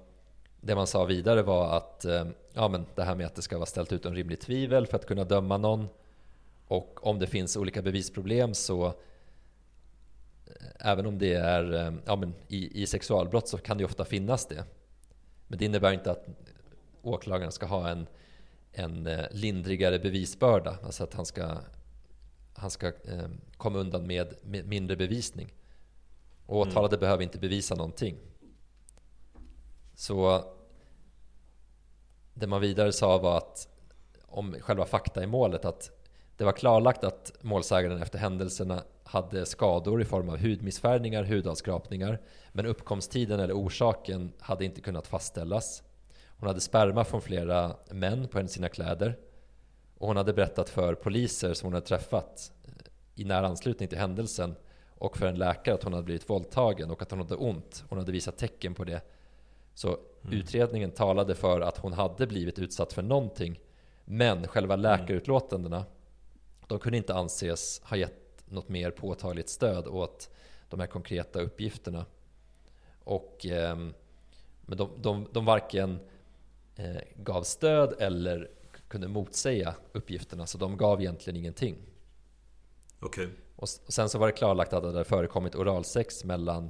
[0.61, 3.57] det man sa vidare var att eh, ja, men det här med att det ska
[3.57, 5.87] vara ställt utom rimligt tvivel för att kunna döma någon
[6.71, 8.93] och om det finns olika bevisproblem så eh,
[10.79, 14.45] Även om det är eh, ja, men i, i sexualbrott så kan det ofta finnas
[14.45, 14.63] det.
[15.47, 16.27] Men det innebär inte att
[17.01, 18.07] åklagaren ska ha en,
[18.71, 20.77] en eh, lindrigare bevisbörda.
[20.83, 21.57] Alltså att han ska,
[22.53, 25.53] han ska eh, komma undan med, med, mindre bevisning.
[26.45, 26.99] Och åtalade mm.
[26.99, 28.17] behöver inte bevisa någonting.
[29.95, 30.45] Så
[32.33, 33.67] det man vidare sa var att
[34.21, 36.00] om själva fakta i målet att
[36.37, 42.65] det var klarlagt att målsägaren efter händelserna hade skador i form av hudmissfärgningar, hudavskrapningar, men
[42.65, 45.83] uppkomsttiden eller orsaken hade inte kunnat fastställas.
[46.27, 49.17] Hon hade sperma från flera män på sina kläder
[49.97, 52.51] och hon hade berättat för poliser som hon hade träffat
[53.15, 54.55] i nära anslutning till händelsen
[54.89, 57.83] och för en läkare att hon hade blivit våldtagen och att hon hade ont.
[57.89, 59.01] Hon hade visat tecken på det.
[59.73, 60.39] Så mm.
[60.39, 63.59] utredningen talade för att hon hade blivit utsatt för någonting.
[64.05, 64.81] Men själva mm.
[64.81, 65.85] läkarutlåtandena
[66.71, 70.29] de kunde inte anses ha gett något mer påtagligt stöd åt
[70.69, 72.05] de här konkreta uppgifterna.
[73.03, 73.75] Och, eh,
[74.61, 75.99] men de, de, de varken
[76.75, 78.49] eh, gav stöd eller
[78.87, 81.75] kunde motsäga uppgifterna, så de gav egentligen ingenting.
[83.01, 83.27] Okay.
[83.55, 86.69] Och, och sen så var det klarlagt att det hade förekommit oralsex mellan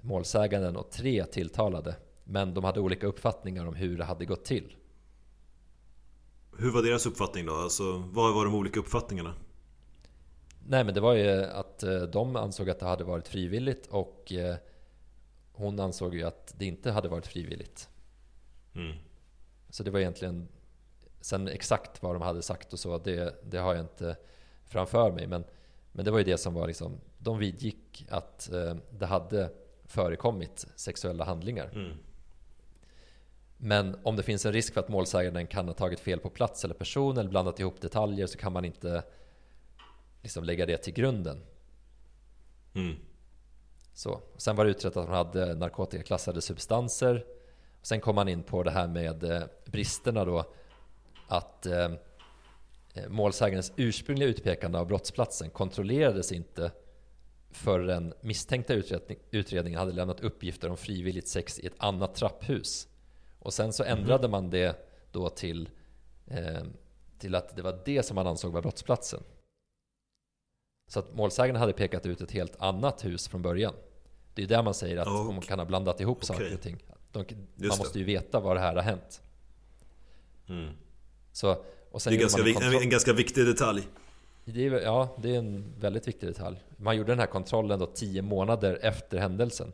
[0.00, 1.96] målsäganden och tre tilltalade.
[2.24, 4.76] Men de hade olika uppfattningar om hur det hade gått till.
[6.60, 7.54] Hur var deras uppfattning då?
[7.54, 9.34] Alltså, vad var de olika uppfattningarna?
[10.66, 14.32] Nej men det var ju att eh, de ansåg att det hade varit frivilligt och
[14.32, 14.56] eh,
[15.52, 17.88] hon ansåg ju att det inte hade varit frivilligt.
[18.74, 18.96] Mm.
[19.70, 20.48] Så det var egentligen
[21.20, 24.16] Sen exakt vad de hade sagt och så, det, det har jag inte
[24.64, 25.26] framför mig.
[25.26, 25.44] Men,
[25.92, 29.52] men det var ju det som var liksom, de vidgick att eh, det hade
[29.84, 31.70] förekommit sexuella handlingar.
[31.74, 31.96] Mm.
[33.62, 36.64] Men om det finns en risk för att målsäganden kan ha tagit fel på plats
[36.64, 39.02] eller person eller blandat ihop detaljer så kan man inte
[40.22, 41.42] liksom lägga det till grunden.
[42.74, 42.96] Mm.
[43.92, 44.20] Så.
[44.36, 47.24] Sen var det utrett att hon hade narkotikaklassade substanser.
[47.82, 50.44] Sen kom man in på det här med eh, bristerna då.
[51.28, 51.90] Att eh,
[53.08, 56.70] målsägandens ursprungliga utpekande av brottsplatsen kontrollerades inte
[57.50, 62.86] förrän misstänkta utredning, utredningen hade lämnat uppgifter om frivilligt sex i ett annat trapphus.
[63.42, 64.30] Och sen så ändrade Mhm.
[64.30, 64.76] man det
[65.12, 65.68] då till,
[66.26, 66.62] eh,
[67.18, 69.22] till att det var det som man ansåg var brottsplatsen.
[70.88, 73.74] Så att målsäganden hade pekat ut ett helt annat hus från början.
[74.34, 75.48] Det är där man säger att Ja, man okej.
[75.48, 76.54] kan ha blandat ihop saker Okej.
[76.54, 76.78] och ting.
[77.12, 77.24] De,
[77.56, 79.22] man måste ju veta var det här har hänt.
[80.48, 80.72] Mm.
[81.32, 83.88] Så, och sen Det är ganska, man en en, kontroll- en ganska viktig detalj.
[84.44, 86.62] det är, ja, det är en väldigt viktig detalj.
[86.76, 89.72] Man gjorde den här kontrollen då tio månader efter händelsen.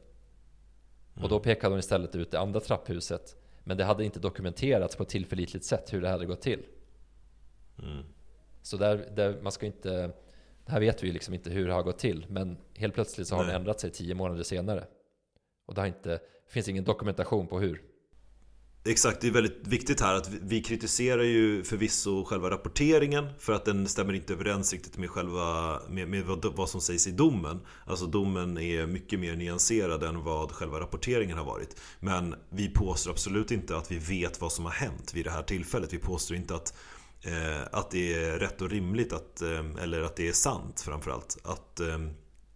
[1.13, 1.31] Och Mm.
[1.31, 3.37] då pekade de istället ut det andra trapphuset.
[3.69, 6.63] Men det hade inte dokumenterats på ett tillförlitligt sätt hur det hade gått till.
[7.83, 8.05] Mm.
[8.63, 9.91] Så där, där man ska inte...
[10.65, 12.27] Det här vet vi ju liksom inte hur det har gått till.
[12.29, 13.53] Men helt plötsligt så har Nej.
[13.53, 14.87] det ändrat sig tio månader senare.
[15.67, 17.83] Och det har inte, finns ingen dokumentation på hur.
[18.87, 23.65] Exakt, det är väldigt viktigt här att vi, kritiserar ju förvisso själva rapporteringen för att
[23.65, 27.61] den stämmer inte överens riktigt med själva med, med vad, vad som sägs i domen.
[27.85, 31.81] Alltså domen är mycket mer nyanserad än vad själva rapporteringen har varit.
[32.01, 35.43] Men vi påstår absolut inte att vi vet vad som har hänt vid det här
[35.43, 35.93] tillfället.
[35.93, 36.75] Vi påstår inte att
[37.23, 41.39] eh, att det är rätt och rimligt att, eh, eller att det är sant framförallt
[41.45, 41.99] att, eh,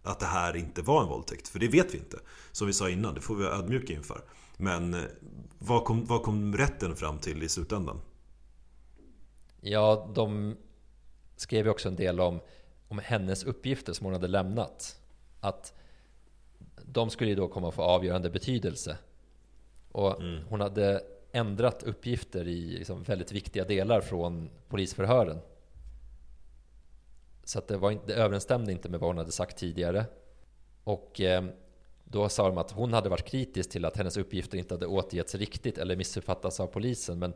[0.03, 1.47] att det här inte var en våldtäkt.
[1.47, 2.19] För det vet vi inte.
[2.51, 4.21] Som vi sa innan, det får vi vara ödmjuka inför.
[4.61, 4.99] Men eh,
[5.59, 8.01] vad kom, vad kom rätten fram till i slutändan?
[9.61, 10.57] Ja, de
[11.35, 12.39] skrev ju också en del om,
[12.87, 15.01] om hennes uppgifter som hon hade lämnat.
[15.39, 15.73] Att
[16.85, 18.97] de skulle ju då komma att få avgörande betydelse.
[19.91, 20.43] Och Mm.
[20.49, 25.39] hon hade ändrat uppgifter i liksom väldigt viktiga delar från polisförhören.
[27.43, 30.05] Så att det, var inte, det överensstämde inte med vad hon hade sagt tidigare.
[30.83, 31.45] Och eh,
[32.11, 35.35] då sa de att hon hade varit kritisk till att hennes uppgifter inte hade återgetts
[35.35, 37.19] riktigt eller missuppfattats av polisen.
[37.19, 37.33] Men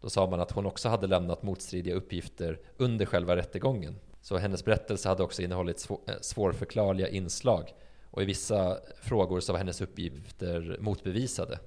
[0.00, 3.96] då sa man att hon också hade lämnat motstridiga uppgifter under själva rättegången.
[4.20, 7.74] Så hennes berättelse hade också innehållit eh, svårförklarliga inslag.
[8.10, 11.58] Och i vissa frågor så var hennes uppgifter motbevisade.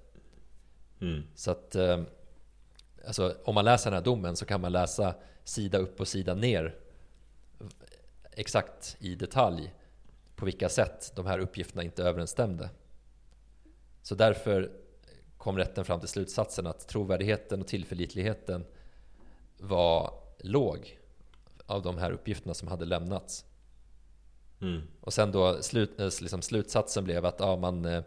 [1.02, 1.24] Mm.
[1.36, 2.02] Så att eh,
[3.08, 6.34] alltså, om man läser den här domen så kan man läsa sida upp och sida
[6.34, 6.76] ner
[8.32, 9.74] exakt i detalj
[10.42, 12.70] på vilka sätt de här uppgifterna inte överensstämde.
[14.02, 14.72] Så därför
[15.38, 18.66] kom rätten fram till slutsatsen att trovärdigheten och tillförlitligheten
[19.58, 21.00] var låg
[21.66, 23.46] av de här uppgifterna som hade lämnats.
[24.62, 24.82] Mm.
[25.02, 28.04] Och sen då slut, eh, liksom slutsatsen blev att ja, man, eh,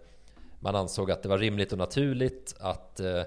[0.60, 3.22] man ansåg att det var rimligt och naturligt att eh,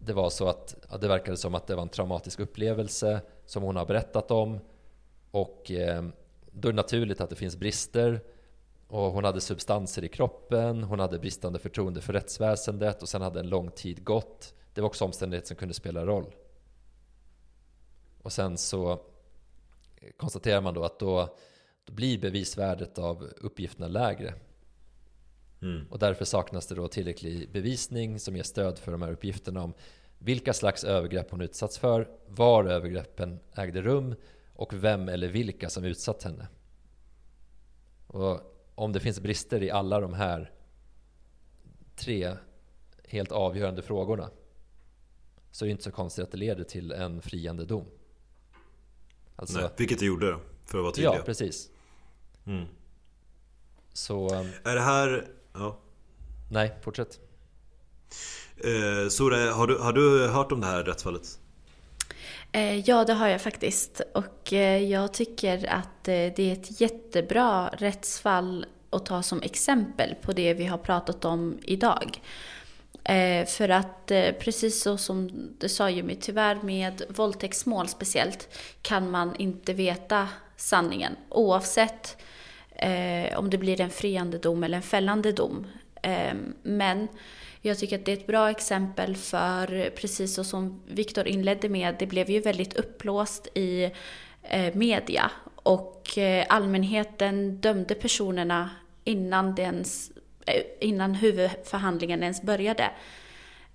[0.00, 3.62] det var så att ja, det verkade som att det var en traumatisk upplevelse som
[3.62, 4.58] hon har berättat om.
[5.30, 6.04] Och eh,
[6.54, 8.20] då är det naturligt att det finns brister.
[8.86, 13.40] Och hon hade substanser i kroppen, hon hade bristande förtroende för rättsväsendet och sen hade
[13.40, 14.54] en lång tid gått.
[14.74, 16.34] Det var också omständigheter som kunde spela roll.
[18.22, 19.00] Och sen så
[20.16, 21.36] konstaterar man då att då,
[21.84, 24.34] då blir bevisvärdet av uppgifterna lägre.
[25.62, 25.86] Mm.
[25.90, 29.74] Och därför saknas det då tillräcklig bevisning som ger stöd för de här uppgifterna om
[30.18, 34.14] vilka slags övergrepp hon utsatts för, var övergreppen ägde rum
[34.54, 36.48] och vem eller vilka som utsatt henne.
[38.06, 38.40] Och
[38.74, 40.52] om det finns brister i alla de här
[41.96, 42.36] tre
[43.08, 44.30] helt avgörande frågorna
[45.50, 47.86] så är det inte så konstigt att det leder till en friande dom.
[49.36, 51.14] Alltså, Nej, vilket det gjorde för att vara tydliga.
[51.14, 51.70] ja, precis.
[52.46, 52.66] Mm.
[53.92, 55.28] Så, um, Är det här...
[55.52, 55.78] Ja.
[56.50, 57.20] nej, fortsätt.
[58.56, 61.40] Eh, Sora, har du, har du hört om det här rättsfallet?
[62.52, 64.00] Eh, ja, det har jag faktiskt.
[64.14, 70.14] Och eh, jag tycker att eh, det är ett jättebra rättsfall att ta som exempel
[70.14, 72.20] på det vi har pratat om idag.
[73.46, 74.06] För att
[74.38, 78.48] precis så som du sa Jimmy, tyvärr med våldtäktsmål speciellt
[78.82, 82.16] kan man inte veta sanningen oavsett
[83.36, 85.66] om det blir en friande dom eller en fällande dom.
[86.62, 87.08] Men
[87.66, 91.96] jag tycker att det är ett bra exempel för, precis så som Viktor inledde med,
[91.98, 93.90] det blev ju väldigt uppblåst i
[94.42, 98.70] eh, media och eh, allmänheten dömde personerna
[99.04, 100.10] innan, ens,
[100.46, 102.90] eh, innan huvudförhandlingen ens började.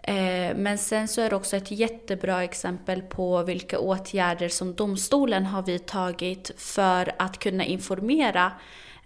[0.04, 5.45] Eh, men sen så är det också ett jättebra exempel på vilka åtgärder som domstolen
[5.45, 8.52] har vidtagit för att kunna informera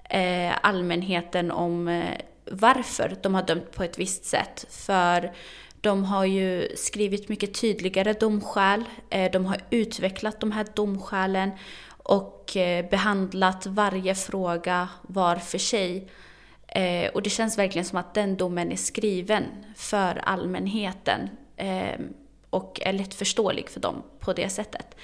[0.10, 2.18] eh, allmänheten om eh,
[2.52, 4.66] varför de har dömt på ett visst sätt.
[4.70, 5.34] För
[5.84, 11.52] de har ju skrivit mycket tydligare domskäl, eh, de har utvecklat de här domskälen
[11.88, 16.10] och eh, behandlat varje fråga var för sig.
[16.68, 19.44] Eh, och det känns verkligen som att den domen är skriven
[19.76, 21.30] för allmänheten
[22.50, 24.96] och är lättförståelig för dem på det sättet.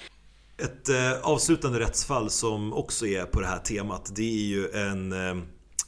[0.58, 0.90] Ett
[1.24, 5.14] avslutande rättsfall som också är på det här temat det är ju en,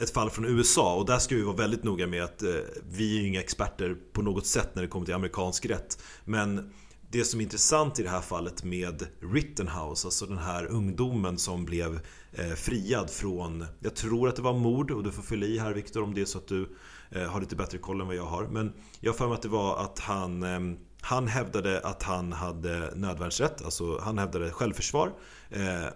[0.00, 2.50] ett fall från USA och där ska vi vara väldigt noga med att eh,
[2.90, 6.02] vi är ju inga experter på något sätt när det kommer till amerikansk rätt.
[6.24, 6.72] Men
[7.12, 11.64] det som är intressant i det här fallet med Rittenhouse, alltså den här ungdomen som
[11.64, 12.00] blev
[12.32, 15.72] eh, friad från, jag tror att det var mord och du får fylla i här
[15.72, 16.68] Viktor om det är så att du
[17.10, 18.44] eh, har lite bättre koll än vad jag har.
[18.46, 22.32] Men jag har för mig att det var att han, eh, han hävdade att han
[22.32, 25.12] hade nödvärnsrätt, alltså han hävdade självförsvar.
[25.50, 25.86] Eh,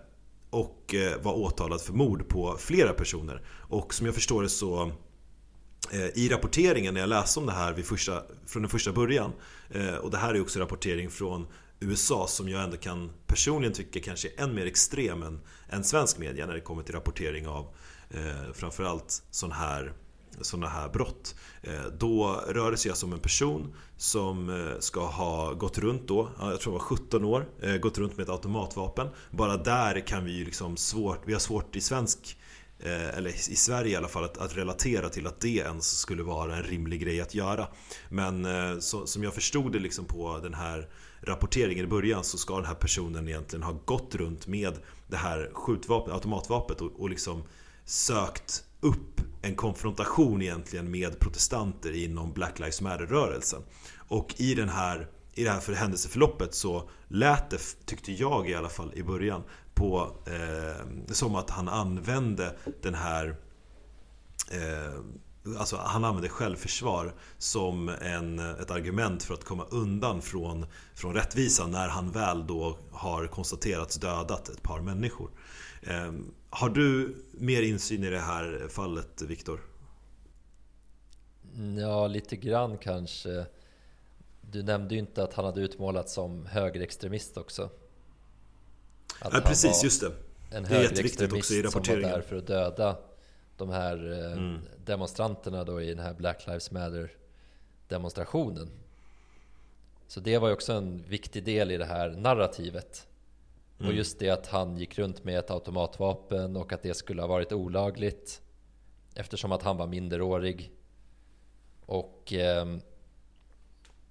[0.50, 3.42] och eh, var åtalad för mord på flera personer.
[3.48, 4.92] Och som jag förstår det så
[5.92, 9.32] eh, i rapporteringen när jag läste om det här vid första, från den första början
[9.70, 11.46] eh, och det här är också rapportering från
[11.80, 16.18] USA som jag ändå kan personligen tycka kanske är än mer extrem än, än svensk
[16.18, 17.74] media när det kommer till rapportering av
[18.10, 19.92] eh, framförallt sån här,
[20.40, 21.34] sådana här brott.
[21.62, 26.08] Eh, då rör det sig alltså om en person som eh, ska ha gått runt
[26.08, 29.08] då, jag tror det var 17 år, eh, gått runt med ett automatvapen.
[29.30, 32.38] Bara där kan vi ju liksom svårt, vi har svårt i svensk
[33.14, 36.56] eller i Sverige i alla fall, att, att, relatera till att det ens skulle vara
[36.56, 37.66] en rimlig grej att göra.
[38.08, 38.46] Men
[38.82, 40.88] så, som jag förstod det liksom på den här
[41.20, 45.50] rapporteringen i början så ska den här personen egentligen ha gått runt med det här
[45.52, 47.42] skjutvapnet, automatvapnet och, och liksom
[47.84, 53.62] sökt upp en konfrontation egentligen med protestanter inom Black Lives Matter-rörelsen.
[54.08, 58.54] Och i den här i det här för händelseförloppet så lät det, tyckte jag i
[58.54, 59.42] alla fall i början,
[59.74, 63.36] på, eh, som att han använde den här
[64.50, 65.00] eh,
[65.58, 71.70] Alltså han använde självförsvar som en, ett argument för att komma undan från, från rättvisan
[71.70, 75.30] när han väl då har konstaterats dödat ett par människor.
[75.86, 76.12] Eh,
[76.50, 79.60] har du mer insyn i det här fallet, Viktor?
[81.78, 83.46] Ja, lite grann kanske.
[84.40, 87.70] Du nämnde ju inte att han hade utmålats som högerextremist också.
[89.18, 90.12] Att ja, precis, just det.
[90.50, 92.02] En det är jätteviktigt också i rapporteringen.
[92.02, 92.96] som var där för att döda
[93.56, 94.60] de här eh, mm.
[94.84, 97.10] demonstranterna då i den här Black Lives Matter
[97.88, 98.70] demonstrationen.
[100.08, 103.06] Så det var ju också en viktig del i det här narrativet.
[103.78, 103.90] Mm.
[103.90, 107.26] Och just det att han gick runt med ett automatvapen och att det skulle ha
[107.26, 108.42] varit olagligt
[109.14, 110.72] eftersom att han var minderårig.
[111.86, 112.66] Och eh,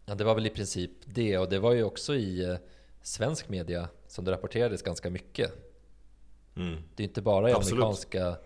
[0.06, 2.58] ja, det var väl i princip det och det var ju också i eh,
[3.02, 5.52] svensk media som det rapporterades ganska mycket.
[6.56, 6.78] Mm.
[6.96, 7.84] Det är inte bara i Absolut.
[7.84, 8.38] amerikanska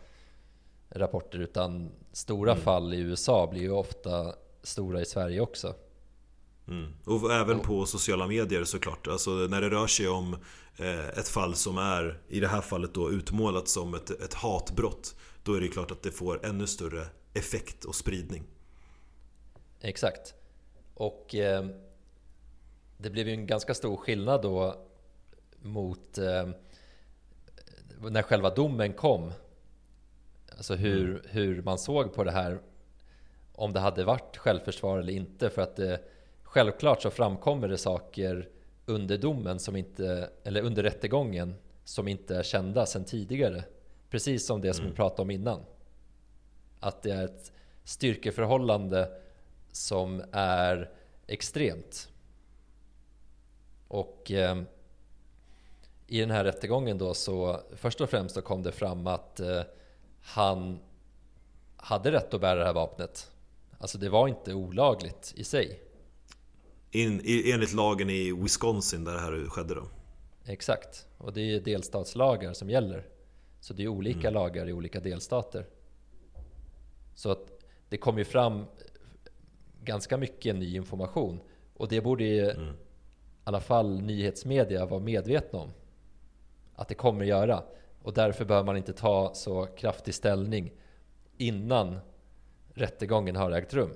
[0.90, 2.64] rapporter utan stora mm.
[2.64, 5.76] fall i USA blir ju ofta stora i Sverige också.
[6.70, 6.94] Mm.
[7.06, 9.08] Och även på sociala medier såklart.
[9.08, 10.38] Alltså när det rör sig om
[10.78, 15.16] eh, ett fall som är, i det här fallet då, utmålat som ett, ett hatbrott.
[15.44, 18.44] Då är det klart att det får ännu större effekt och spridning.
[19.82, 20.34] Exakt.
[20.94, 21.66] Och eh,
[22.98, 24.86] det blev ju en ganska stor skillnad då
[25.62, 26.50] mot eh,
[28.00, 29.32] när själva domen kom.
[30.58, 31.22] Alltså hur, mm.
[31.26, 32.60] hur man såg på det här.
[33.54, 35.50] Om det hade varit självförsvar eller inte.
[35.50, 36.00] För att det,
[36.50, 38.50] självklart så framkommer det saker
[38.86, 43.64] under domen som inte, eller under rättegången som inte är kända sedan tidigare.
[44.10, 44.92] Precis som det som mm.
[44.92, 45.62] vi pratade om innan.
[46.80, 47.52] Att det är ett
[47.84, 49.12] styrkeförhållande
[49.72, 50.90] som är
[51.28, 52.10] extremt.
[53.88, 54.62] Och eh,
[56.08, 59.62] i den här rättegången då så först och främst så kom det fram att eh,
[60.22, 60.80] han
[61.78, 63.32] hade rätt att bära det här vapnet.
[63.78, 65.89] Alltså det var inte olagligt i sig.
[66.92, 69.84] In, enligt lagen i Wisconsin där det här skedde då?
[70.46, 73.06] Exakt, och det är delstatslagar som gäller.
[73.60, 74.34] Så det är olika mm.
[74.34, 75.66] lagar i olika delstater.
[77.16, 78.66] Så att det kom ju fram
[79.84, 81.40] ganska mycket ny information.
[81.74, 82.70] Och det borde ju mm.
[82.70, 82.76] i
[83.44, 85.70] alla fall nyhetsmedia vara medvetna om
[86.76, 87.64] att det kommer göra.
[88.04, 90.72] Och därför bör man inte ta så kraftig ställning
[91.38, 92.00] innan
[92.74, 93.92] rättegången har ägt rum.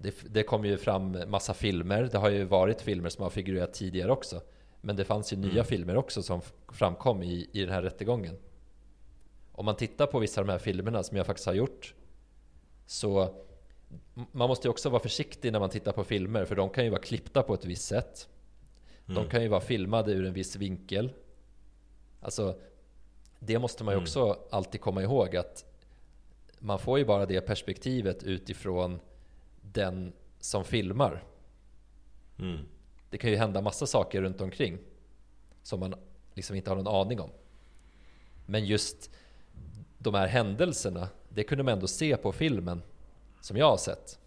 [0.00, 2.02] Det, det kom ju fram massa filmer.
[2.12, 4.40] Det har ju varit filmer som har figurerat tidigare också.
[4.80, 5.64] Men det fanns ju nya Mm.
[5.64, 6.40] filmer också som
[6.72, 8.36] framkom i, i den här rättegången.
[9.52, 11.94] Om man tittar på vissa av de här filmerna som jag faktiskt har gjort
[12.86, 13.34] så
[14.32, 16.90] man måste ju också vara försiktig när man tittar på filmer för de kan ju
[16.90, 18.28] vara klippta på ett visst sätt.
[19.06, 19.28] De Mm.
[19.30, 21.12] kan ju vara filmade ur en viss vinkel.
[22.20, 22.58] Alltså,
[23.38, 24.02] det måste man ju Mm.
[24.04, 25.64] också alltid komma ihåg att
[26.58, 29.00] man får ju bara det perspektivet utifrån
[29.72, 31.24] den som filmar.
[32.38, 32.66] Mm.
[33.10, 34.78] Det kan ju hända massa saker runt omkring
[35.62, 35.94] som man
[36.34, 37.30] liksom inte har någon aning om.
[38.46, 39.10] Men just
[39.98, 42.82] de här händelserna, det kunde man ändå se på filmen
[43.40, 44.18] som jag har sett.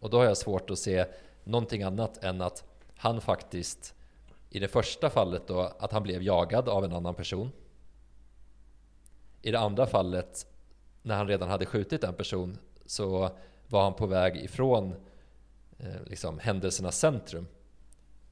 [0.00, 1.06] Och då har jag svårt att se
[1.44, 2.64] någonting annat än att
[2.96, 3.94] han faktiskt
[4.50, 7.52] i det första fallet då att han blev jagad av en annan person.
[9.42, 10.46] I det andra fallet
[11.02, 13.36] när han redan hade skjutit en person så
[13.68, 14.94] var han på väg ifrån
[15.78, 17.46] eh, liksom, händelsernas centrum.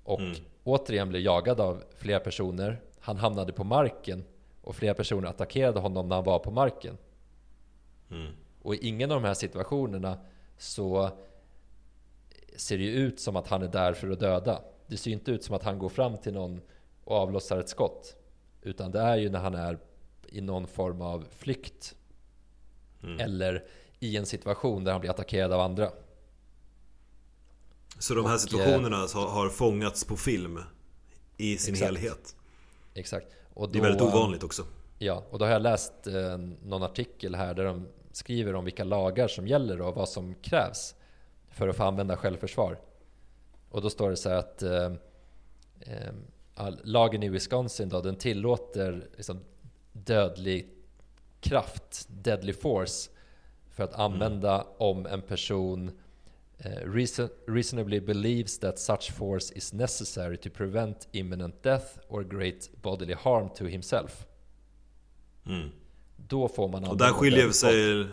[0.05, 0.37] Och Mm.
[0.65, 2.81] återigen blev jagad av flera personer.
[3.01, 4.25] Han hamnade på marken
[4.63, 6.99] och flera personer attackerade honom när han var på marken.
[8.11, 8.33] Mm.
[8.63, 10.19] Och i ingen av de här situationerna
[10.59, 11.11] så
[12.57, 14.61] ser det ju ut som att han är där för att döda.
[14.87, 16.61] Det ser ju inte ut som att han går fram till någon
[17.05, 18.17] och avlossar ett skott.
[18.63, 19.79] Utan det är ju när han är
[20.29, 21.95] i någon form av flykt.
[23.03, 23.21] Mm.
[23.21, 23.65] Eller
[24.05, 25.91] i en situation där han blir attackerad av andra.
[27.99, 30.59] Så de här Och, situationerna har, har fångats på film
[31.37, 31.87] i sin Exakt.
[31.93, 32.37] helhet.
[32.95, 33.27] Exakt.
[33.55, 34.65] Och Det är då- väldigt ovanligt också.
[34.99, 38.85] Ja, och då har jag läst eh, någon artikel här där de skriver om vilka
[38.85, 40.95] lagar som gäller och vad som krävs
[41.51, 42.81] för att få använda självförsvar.
[43.71, 44.93] Och då står det så här att eh,
[45.81, 49.41] eh, lagen i Wisconsin då, den tillåter liksom
[49.93, 50.69] dödlig
[51.41, 53.11] kraft, deadly force,
[53.75, 55.91] för att använda om en person
[56.59, 62.71] eh, reason, reasonably believes that such force is necessary to prevent imminent death or great
[62.83, 64.27] bodily harm to himself.
[65.47, 65.69] Mm.
[66.17, 68.07] Då får man Och där skiljer sig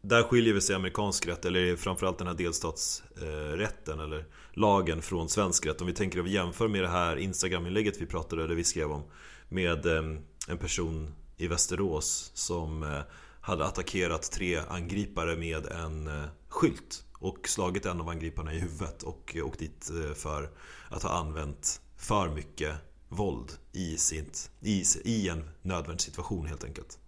[0.00, 5.66] Där skiljer vi sig amerikansk rätt eller framförallt den här delstatsrätten eller lagen från svensk
[5.66, 5.80] rätt.
[5.80, 8.92] Om vi tänker att vi jämför med det här Instagram-inlägget vi pratade eller vi skrev
[8.92, 9.02] om
[9.48, 10.02] med eh,
[10.48, 13.00] en person i Västerås som eh,
[13.40, 19.02] hade attackerat tre angripare med en eh, skylt och slagit en av angriparna i huvudet
[19.02, 20.50] och eh, åkt dit eh, för
[20.88, 22.76] att ha använt för mycket
[23.08, 26.98] våld i, sitt, i, i en nödvärnssituation helt enkelt.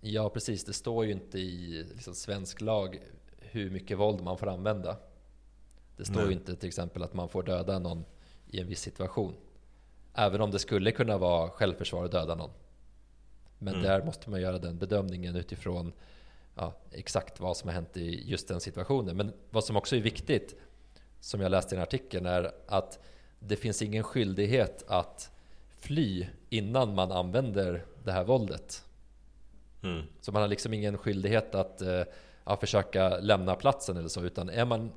[0.00, 0.64] Ja, precis.
[0.64, 2.98] Det står ju inte i liksom, svensk lag
[3.38, 4.96] hur mycket våld man får använda.
[5.96, 6.26] Det står Nej.
[6.26, 8.04] ju inte till exempel att man får döda någon
[8.46, 9.34] i en viss situation.
[10.14, 12.50] Även om det skulle kunna vara självförsvar att döda någon.
[13.62, 13.86] Men Mm.
[13.86, 15.92] där måste man göra den bedömningen utifrån
[16.54, 19.16] ja, exakt vad som har hänt i just den situationen.
[19.16, 20.54] Men vad som också är viktigt,
[21.20, 22.98] som jag läste i en artikel, är att
[23.38, 25.30] det finns ingen skyldighet att
[25.78, 28.84] fly innan man använder det här våldet.
[29.82, 30.02] Mm.
[30.20, 32.02] Så man har liksom ingen skyldighet att eh,
[32.44, 34.92] ja, försöka lämna platsen eller så, utan är man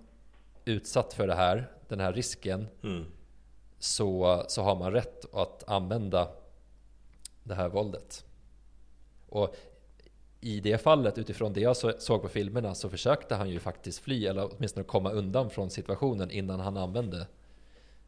[0.66, 3.05] utsatt för det här, den här risken, Mm.
[3.80, 6.28] så, så har man rätt att använda
[7.43, 8.26] det här våldet.
[9.34, 9.55] Och
[10.41, 13.99] i det fallet, utifrån det jag så- såg på filmerna, så försökte han ju faktiskt
[13.99, 17.27] fly, eller åtminstone komma undan från situationen innan han använde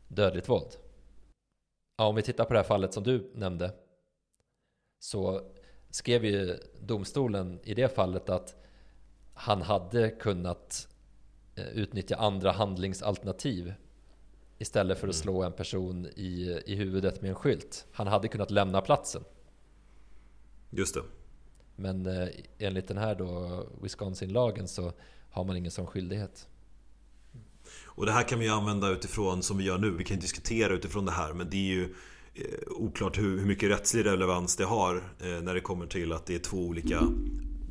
[0.07, 0.67] dödligt våld.
[1.97, 3.71] Ja, om vi tittar på det här fallet som du nämnde,
[4.99, 5.41] så
[5.89, 8.55] skrev ju domstolen i det fallet att
[9.33, 10.87] han hade kunnat
[11.55, 13.73] eh, utnyttja andra handlingsalternativ
[14.57, 15.21] istället för att Mm.
[15.23, 17.87] slå en person i, i huvudet med en skylt.
[17.91, 19.23] Han hade kunnat lämna platsen.
[20.69, 21.01] Just det.
[21.75, 22.27] Men eh,
[22.59, 24.93] enligt den här då Wisconsin-lagen så
[25.29, 26.47] har man ingen sån skyldighet.
[27.85, 29.91] Och det här kan vi ju använda utifrån som vi gör nu.
[29.91, 31.95] Vi kan ju diskutera utifrån det här men det är ju
[32.33, 36.25] eh, oklart hur, hur mycket rättslig relevans det har eh, när det kommer till att
[36.25, 37.07] det är två olika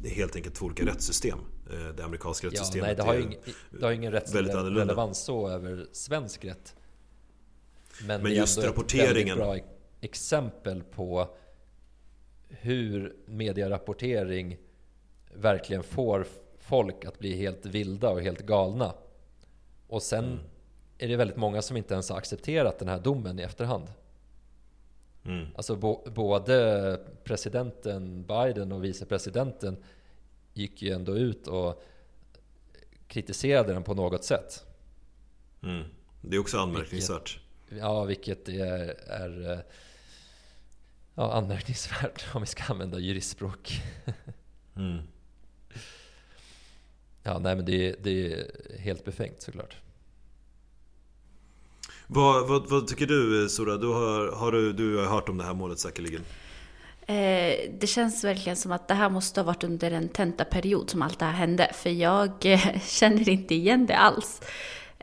[0.03, 1.39] det är helt enkelt två olika rättssystem.
[1.73, 3.37] Eh, det amerikanska Ja, rättssystemet nej, det har ju är ing,
[3.71, 6.75] det har ingen rättslig relevans så över svensk rätt.
[8.01, 9.39] Men, Men det är just ändå ett rapporteringen.
[9.39, 11.29] väldigt bra exempel på
[12.61, 14.57] hur medierapportering
[15.35, 16.27] verkligen får
[16.59, 18.95] folk att bli helt vilda och helt galna.
[19.89, 20.39] Och sen Mm.
[20.99, 23.87] är det väldigt många som inte ens har accepterat den här domen i efterhand.
[25.25, 25.47] Mm.
[25.55, 29.77] Alltså bo, både presidenten Biden och vicepresidenten
[30.53, 31.83] gick ju ändå ut och
[33.09, 34.65] kritiserade den på något sätt.
[35.63, 35.85] Mm.
[36.21, 37.39] Det är också anmärkningsvärt.
[37.79, 39.59] Ja, vilket är, är eh,
[41.15, 43.83] ja, anmärkningsvärt om vi ska använda juristspråk.
[44.77, 45.03] Mm.
[47.23, 48.47] Ja, nej men det, det är
[48.79, 49.77] helt befängt såklart.
[52.07, 53.77] Vad, vad, vad, tycker du Sora?
[53.77, 56.23] Du har, har du, du har hört om det här målet säkerligen?
[57.07, 61.03] Eh, det känns verkligen som att det här måste ha varit under en tentaperiod som
[61.03, 61.71] allt det här hände.
[61.75, 64.41] För jag eh, känner inte igen det alls.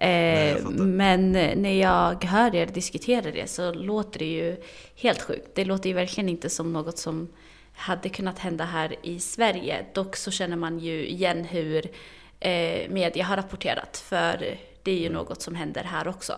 [0.01, 4.57] Nej, men när jag hör er diskutera det så låter det ju
[4.95, 5.49] helt sjukt.
[5.55, 7.29] Det låter ju verkligen inte som något som
[7.73, 9.85] hade kunnat hända här i Sverige.
[9.93, 11.91] Dock så känner man ju igen hur
[12.39, 13.97] eh, media har rapporterat.
[13.97, 16.33] För det är ju något som händer här också.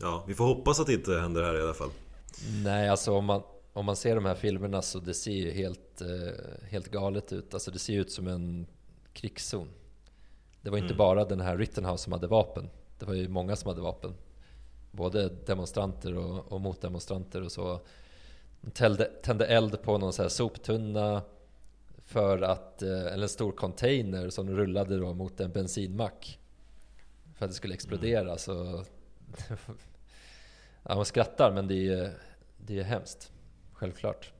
[0.00, 1.90] Ja, vi får hoppas att det inte händer här i alla fall.
[2.64, 3.42] Nej, alltså om man,
[3.72, 7.54] om man ser de här filmerna så det ser ju helt, eh, helt galet ut.
[7.54, 8.66] Alltså det ser ut som en
[9.12, 9.68] krigszon.
[10.62, 10.96] Det var inte mm.
[10.96, 12.70] bara den här Rittenhouse som hade vapen.
[12.98, 14.14] Det var ju många som hade vapen.
[14.90, 17.80] Både demonstranter och, och motdemonstranter och så.
[18.60, 21.22] De tände, tände eld på någon så här soptunna
[22.04, 26.38] för att, eh, eller en stor container som rullade då mot en bensinmack.
[27.34, 28.20] För att det skulle explodera.
[28.20, 28.38] Mm.
[28.38, 28.84] Så
[30.82, 32.12] ja, man skrattar men det är,
[32.58, 33.32] det är hemskt.
[33.72, 34.32] Självklart.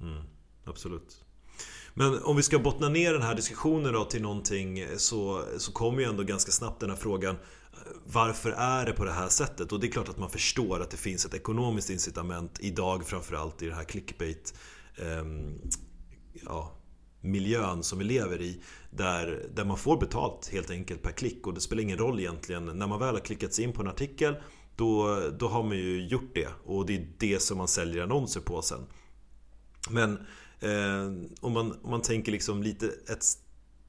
[0.00, 0.22] Mm,
[0.64, 1.24] absolut.
[1.94, 5.72] Men om vi ska bottna ner den här diskussionen då till någonting eh, så, så
[5.72, 9.28] kommer ju ändå ganska snabbt den här frågan eh, Varför är det på det här
[9.28, 9.72] sättet?
[9.72, 13.62] Och det är klart att man förstår att det finns ett ekonomiskt incitament idag framförallt
[13.62, 14.54] i den här clickbait
[14.96, 15.24] eh,
[16.46, 16.76] ja,
[17.20, 18.60] miljön som vi lever i
[18.90, 22.66] där, där man får betalt helt enkelt per klick och det spelar ingen roll egentligen
[22.66, 24.36] när man väl har klickat sig in på en artikel
[24.76, 28.40] då, då har man ju gjort det och det är det som man säljer annonser
[28.40, 28.86] på sen.
[29.90, 30.18] Men
[30.60, 31.06] Eh,
[31.40, 33.24] om, man, om man tänker liksom lite ett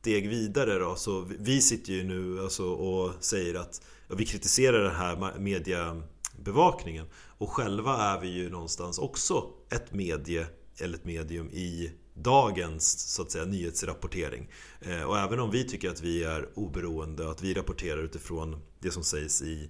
[0.02, 4.84] steg vidare då så vi sitter ju nu alltså och säger att ja, vi kritiserar
[4.84, 10.48] den här mediebevakningen och själva är vi ju någonstans också ett medie
[10.78, 14.50] eller ett medium i dagens så att säga, nyhetsrapportering.
[14.82, 18.62] Eh, och även om vi tycker att vi är oberoende och att vi rapporterar utifrån
[18.80, 19.70] det som sägs i,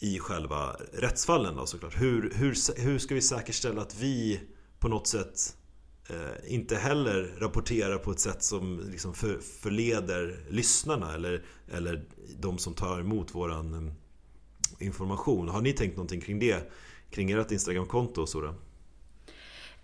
[0.00, 2.00] i själva rättsfallen då, såklart.
[2.00, 4.40] Hur, hur, hur ska vi säkerställa att vi
[4.78, 5.56] på något sätt
[6.10, 12.04] eh, inte heller rapporterar på ett sätt som liksom för, förleder lyssnarna eller, eller
[12.38, 15.48] de som tar emot våran eh, information.
[15.48, 16.72] Har ni tänkt någonting kring det?
[17.10, 18.54] Kring ert Instagramkonto Sora?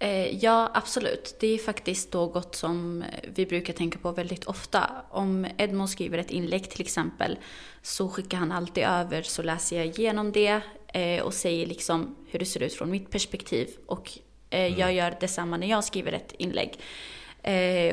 [0.03, 1.37] Eh, ja, absolut.
[1.41, 3.05] Det är faktiskt något som
[3.35, 4.91] vi brukar tänka på väldigt ofta.
[5.11, 7.39] Om Edmond skriver ett inlägg till exempel
[7.83, 10.61] så skickar han alltid över så läser jag igenom det
[10.95, 13.68] eh, och säger liksom hur det ser ut från mitt perspektiv.
[13.87, 14.18] Och
[14.53, 14.78] mm.
[14.78, 16.78] jag gör detsamma när jag skriver ett inlägg.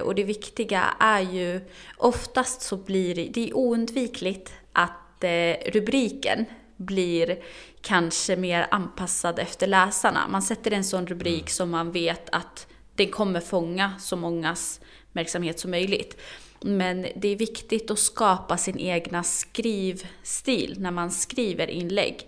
[0.04, 1.62] Och det viktiga är ju,
[1.98, 5.24] oftast så blir det, det är oundvikligt att
[5.66, 6.46] rubriken
[6.78, 7.40] blir
[7.82, 10.28] kanske mer anpassad efter läsarna.
[10.28, 11.48] Man sätter en sån rubrik mm.
[11.48, 14.82] som man vet att den kommer fånga så mångas
[15.12, 16.18] verksamhet som möjligt.
[16.62, 22.28] Men det är viktigt att skapa sin egna skrivstil när man skriver inlägg.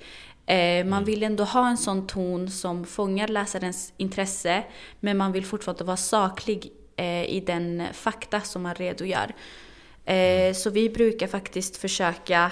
[0.52, 1.04] Eh, man mm.
[1.04, 4.64] vill ändå ha en sån ton som fångar läsarens intresse,
[4.99, 9.36] men man vill fortfarande vara saklig eh, i den fakta som man redogör.
[10.06, 10.54] Eh, mm.
[10.54, 12.52] Så vi brukar faktiskt försöka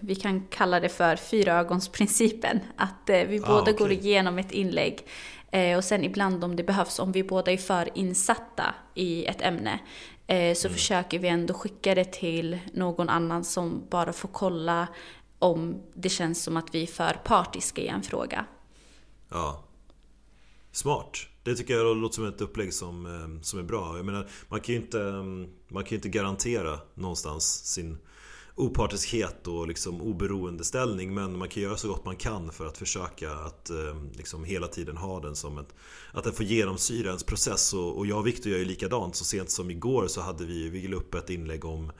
[0.00, 2.60] vi kan kalla det för fyraögonsprincipen.
[2.76, 3.74] Att vi ah, båda okay.
[3.74, 5.06] går igenom ett inlägg
[5.76, 9.78] och sen ibland om det behövs, om vi båda är för insatta i ett ämne,
[10.26, 10.74] så mm.
[10.74, 14.88] försöker vi ändå skicka det till någon annan som bara får kolla
[15.42, 18.44] om det känns som att vi är för partiska i en fråga.
[19.28, 19.64] Ja.
[20.72, 21.18] Smart.
[21.42, 23.96] Det tycker jag låter som ett upplägg som, eh, som är bra.
[23.96, 25.22] Jag menar, man kan ju inte, eh,
[25.68, 27.98] man kan ju inte garantera någonstans sin
[28.54, 32.78] opartiskhet och liksom oberoende ställning men man kan göra så gott man kan för att
[32.78, 35.74] försöka att eh, liksom hela tiden ha den som ett
[36.12, 39.24] Att den får genomsyra ens process och, och jag och Viktor gör ju likadant så
[39.24, 41.92] sent som igår så hade vi, vi upp ett inlägg om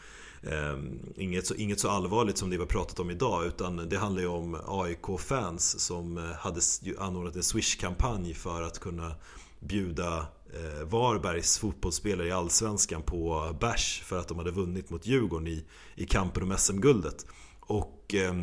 [0.50, 3.98] Ehm, inget, så, inget så allvarligt som det vi har pratat om idag utan det
[3.98, 6.60] handlar ju om AIK-fans som eh, hade
[6.98, 9.14] anordnat en Swish-kampanj för att kunna
[9.60, 15.48] bjuda eh, Varbergs fotbollsspelare i Allsvenskan på bärs för att de hade vunnit mot Djurgården
[15.48, 15.64] i,
[15.94, 17.26] i kampen om SM-guldet.
[17.60, 18.34] Och eh,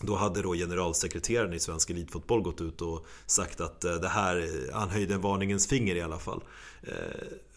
[0.00, 4.36] då hade då generalsekreteraren i Svensk Elitfotboll gått ut och sagt att eh, det här,
[4.36, 6.42] eh, han höjde en varningens finger i alla fall.
[6.82, 6.92] Eh,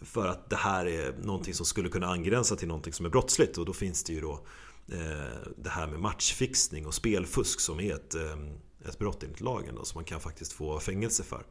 [0.00, 3.58] för att det här är någonting som skulle kunna angränsa till någonting som är brottsligt
[3.58, 4.32] och då finns det ju då
[4.92, 9.74] eh, det här med matchfixning och spelfusk som är ett, eh, ett brott enligt lagen
[9.74, 11.42] då, som man kan faktiskt få fängelse för.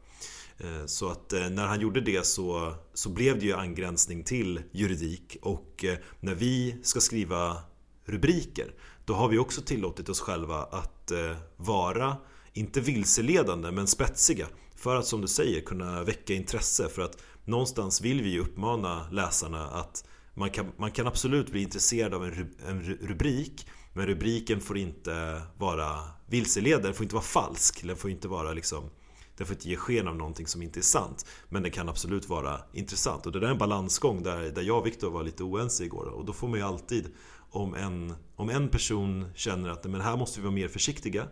[0.86, 5.84] Så att när han gjorde det så, så blev det ju angränsning till juridik och
[6.20, 7.56] när vi ska skriva
[8.04, 11.12] rubriker då har vi också tillåtit oss själva att
[11.56, 12.16] vara,
[12.52, 14.48] inte vilseledande, men spetsiga.
[14.82, 16.88] För att som du säger kunna väcka intresse.
[16.88, 20.04] För att någonstans vill vi ju uppmana läsarna att
[20.34, 25.42] man kan, man kan absolut bli intresserad av en, en rubrik Men rubriken får inte
[25.58, 27.82] vara vilseledande, den får inte vara falsk.
[27.86, 28.90] Den får inte vara liksom
[29.36, 32.28] Den får inte ge sken av någonting som inte är sant Men den kan absolut
[32.28, 33.26] vara intressant.
[33.26, 36.06] Och det där är en balansgång där, där jag och Viktor var lite oense igår.
[36.06, 37.08] Och då får man ju alltid
[37.50, 41.28] om en, om en person känner att men här måste vi vara mer försiktiga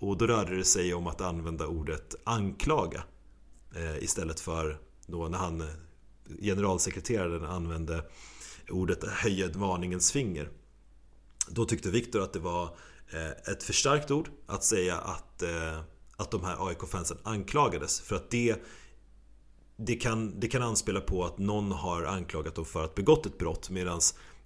[0.00, 3.02] och då rörde det sig om att använda ordet anklaga
[3.76, 5.64] eh, istället för då när han
[6.42, 8.04] generalsekreteraren använde
[8.70, 10.50] ordet höja ett varningens finger.
[11.48, 12.64] Då tyckte Viktor att det var
[13.10, 15.80] eh, ett för starkt ord att säga att, eh,
[16.16, 18.62] att de här AIK-fansen anklagades för att det
[19.82, 23.38] det kan, det kan anspela på att någon har anklagat dem för att begått ett
[23.38, 24.00] brott medan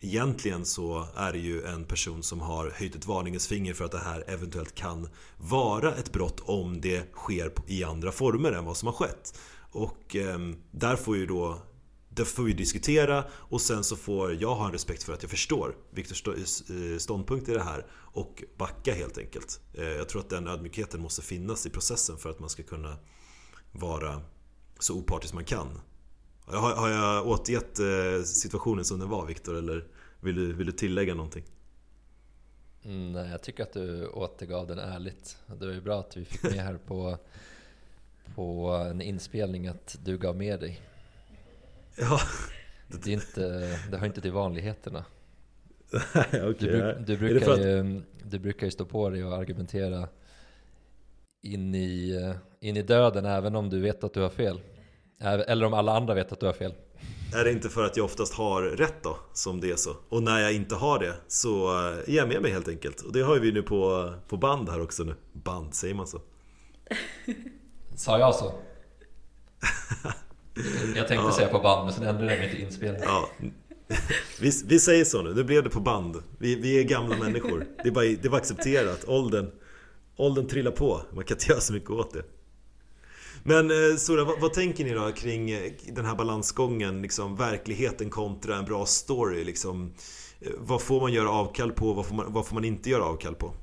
[0.05, 3.93] Egentligen så är det ju en person som har höjt ett varningens finger för att
[3.93, 8.77] det här eventuellt kan vara ett brott om det sker i andra former än vad
[8.77, 9.39] som har skett.
[9.71, 10.39] Och eh,
[10.71, 11.59] där får ju då
[12.09, 15.31] det får vi diskutera och sen så får jag ha en respekt för att jag
[15.31, 19.61] förstår Viktors eh, ståndpunkt i det här och backa helt enkelt.
[19.75, 22.97] Eh, jag tror att den ödmjukheten måste finnas i processen för att man ska kunna
[23.73, 24.21] vara
[24.79, 25.81] så opartisk man kan.
[26.47, 29.87] Har, jag återgett eh, situationen som den var Viktor eller
[30.25, 31.45] vill du, vill du tillägga någonting?
[32.85, 35.39] Mm, nej, jag tycker att du återgav den ärligt.
[35.47, 37.19] Det var ju bra att vi fick med här på,
[38.35, 40.81] på en inspelning att du gav med dig.
[41.99, 42.21] Ja.
[42.89, 45.05] Det, är inte, det hör inte till vanligheterna.
[46.33, 50.09] okay, du, du, brukar ju, du brukar ju stå på dig och argumentera
[51.43, 54.61] in i, in i döden även om du vet att du har fel.
[55.21, 56.75] Eller om alla andra vet att du har fel.
[57.35, 59.97] Är det inte för att jag oftast har rätt då, som det är så?
[60.09, 63.01] Och när jag inte har det så eh, ger jag med mig helt enkelt.
[63.01, 65.15] Och det har vi nu på, på band här också nu.
[65.33, 66.21] Band, säger man så?
[67.97, 68.53] Sa jag så?
[70.97, 71.33] Jag tänkte ja.
[71.33, 73.03] säga på band, men sen ändrade jag mig till inspelning.
[73.05, 73.29] Ja.
[74.41, 76.23] Vi, vi säger så nu, nu blev det på band.
[76.39, 77.67] Vi, vi är gamla människor.
[77.83, 79.05] Det är bara, det är bara accepterat.
[79.09, 79.51] Åldern,
[80.17, 81.01] åldern trillar på.
[81.13, 82.23] Man kan inte göra så mycket åt det.
[83.47, 87.03] Men eh, Sora, vad, vad, tänker ni då kring eh, den här balansgången?
[87.03, 89.45] Liksom, verkligheten kontra en bra story.
[89.45, 89.95] Liksom,
[90.41, 91.93] eh, vad får man göra avkall på?
[91.93, 93.55] Vad får man, vad får man inte göra avkall på?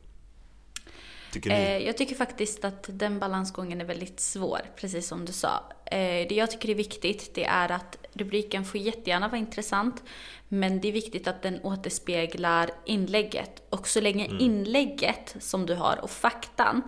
[1.33, 1.79] Tycker?
[1.79, 5.63] Jag tycker faktiskt att den balansgången är väldigt svår, precis som du sa.
[5.91, 10.03] Det jag tycker är viktigt, det är att rubriken får jättegärna vara intressant,
[10.47, 13.63] men det är viktigt att den återspeglar inlägget.
[13.69, 14.39] Och så länge mm.
[14.39, 16.81] inlägget som du har och faktan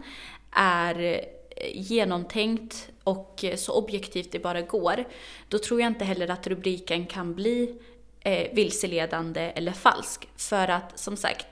[0.51, 1.25] är
[1.74, 5.04] genomtänkt och så objektivt det bara går,
[5.49, 7.76] då tror jag inte heller att rubriken kan bli
[8.20, 10.28] eh, vilseledande eller falsk.
[10.38, 11.47] För att som sagt,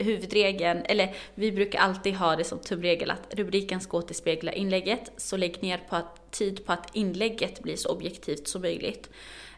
[0.00, 5.36] huvudregeln, eller vi brukar alltid ha det som tumregel att rubriken ska återspegla inlägget, så
[5.36, 9.10] lägg ner på att, tid på att inlägget blir så objektivt som möjligt.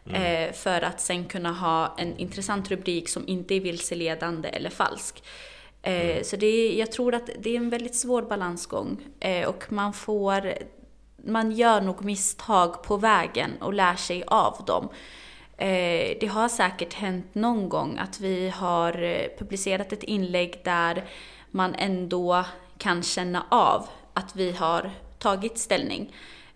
[0.05, 0.49] Mm.
[0.49, 5.23] Eh, för att sen kunna ha en intressant rubrik som inte är vilseledande eller falsk.
[5.83, 6.23] Eh, mm.
[6.23, 9.93] Så det är, jag tror att det är en väldigt svår balansgång eh, och man
[9.93, 10.53] får,
[11.25, 14.89] man gör nog misstag på vägen och lär sig av dem.
[15.57, 18.91] Eh, det har säkert hänt någon gång att vi har
[19.37, 21.03] publicerat ett inlägg där
[21.51, 22.45] man ändå
[22.77, 26.13] kan känna av att vi har tagit ställning.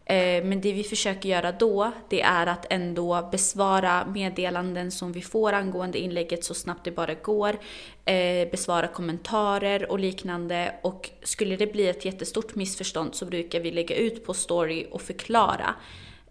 [0.09, 5.21] Eh, men det vi försöker göra då, det är att ändå besvara meddelanden som vi
[5.21, 7.57] får angående inlägget så snabbt det bara går.
[8.05, 10.75] Eh, besvara kommentarer och liknande.
[10.83, 15.01] Och skulle det bli ett jättestort missförstånd så brukar vi lägga ut på story och
[15.01, 15.75] förklara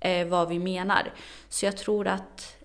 [0.01, 1.13] eh, vad vi menar.
[1.49, 2.57] Så jag tror att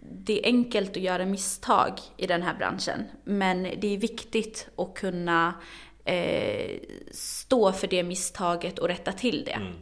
[0.00, 3.04] det är enkelt att göra misstag i den här branschen.
[3.24, 5.54] Men det är viktigt att kunna
[7.12, 9.52] stå för det misstaget och rätta till det.
[9.52, 9.72] Mm.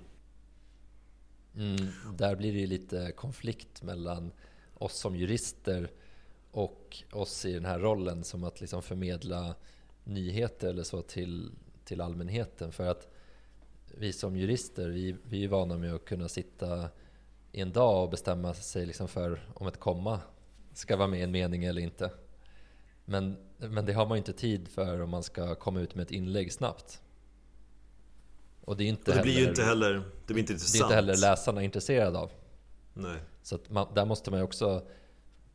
[1.60, 1.76] Mm,
[2.16, 4.32] där blir det ju lite konflikt mellan
[4.74, 5.90] oss som jurister
[6.50, 9.54] och oss i den här rollen som att liksom förmedla
[10.04, 11.50] nyheter eller så till,
[11.84, 12.72] till allmänheten.
[12.72, 13.08] För att
[13.86, 16.88] vi som jurister, vi, vi är vana med att kunna sitta
[17.52, 20.20] i en dag och bestämma sig liksom för om ett komma
[20.72, 22.10] ska vara med i en mening eller inte.
[23.04, 26.02] Men, men det har man ju inte tid för om man ska komma ut med
[26.02, 27.02] ett inlägg snabbt.
[28.70, 29.92] Och det, är inte och det blir ju inte heller
[30.26, 30.72] det blir inte intressant.
[30.72, 32.30] Det är inte heller läsarna intresserade av.
[32.94, 33.18] Nej.
[33.42, 34.82] Så man, där måste man ju också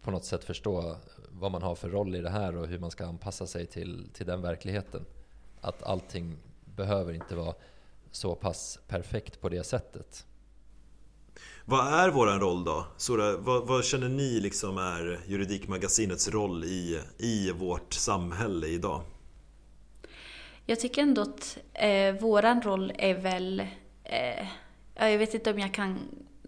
[0.02, 0.98] på något sätt förstå
[1.30, 4.10] vad man har för roll i det här och hur man ska anpassa sig till,
[4.14, 5.06] till den verkligheten.
[5.62, 7.54] Att allting behöver inte vara
[8.12, 10.26] så pass perfekt på det sättet.
[11.66, 12.86] Vad är våran roll då?
[12.98, 19.02] Sora, vad, vad, känner ni liksom är Juridikmagasinets roll i, i vårt samhälle idag?
[20.66, 23.64] Jag tycker ändå att eh, våran roll är väl...
[24.04, 24.48] Eh,
[24.96, 26.00] jag vet inte om jag kan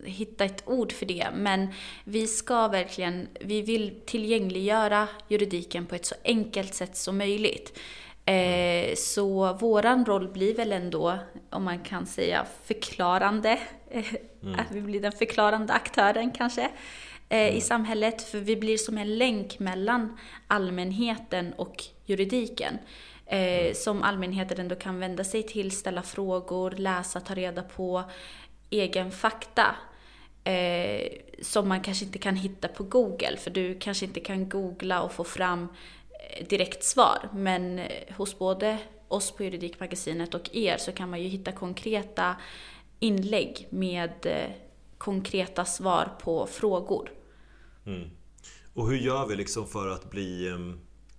[0.04, 1.28] hitta ett ord för det.
[1.34, 1.68] Men
[2.04, 7.80] vi ska verkligen, vi vill tillgängliggöra juridiken på ett så enkelt sätt som möjligt.
[8.26, 11.18] Eh, så våran roll blir väl ändå,
[11.50, 13.60] om man kan säga förklarande,
[13.92, 14.56] mm.
[14.60, 16.70] att vi blir den förklarande aktören kanske
[17.30, 17.56] mm.
[17.56, 18.22] i samhället.
[18.22, 22.78] För vi blir som en länk mellan allmänheten och juridiken.
[23.30, 23.76] Eh, mm.
[23.76, 28.04] som allmänheten ändå kan vända sig till, ställa frågor, läsa, ta reda på
[28.70, 29.76] egen fakta.
[30.44, 31.12] Eh,
[31.42, 35.12] som man kanske inte kan hitta på Google, för du kanske inte kan googla och
[35.12, 35.68] få fram
[36.30, 37.30] eh, direkt svar.
[37.34, 42.36] Men eh, hos både oss på Juridikmagasinet och er så kan man ju hitta konkreta
[43.00, 44.52] inlägg med eh,
[44.98, 47.12] konkreta svar på frågor.
[47.86, 48.10] Mm.
[48.74, 50.48] Och hur gör vi liksom för att bli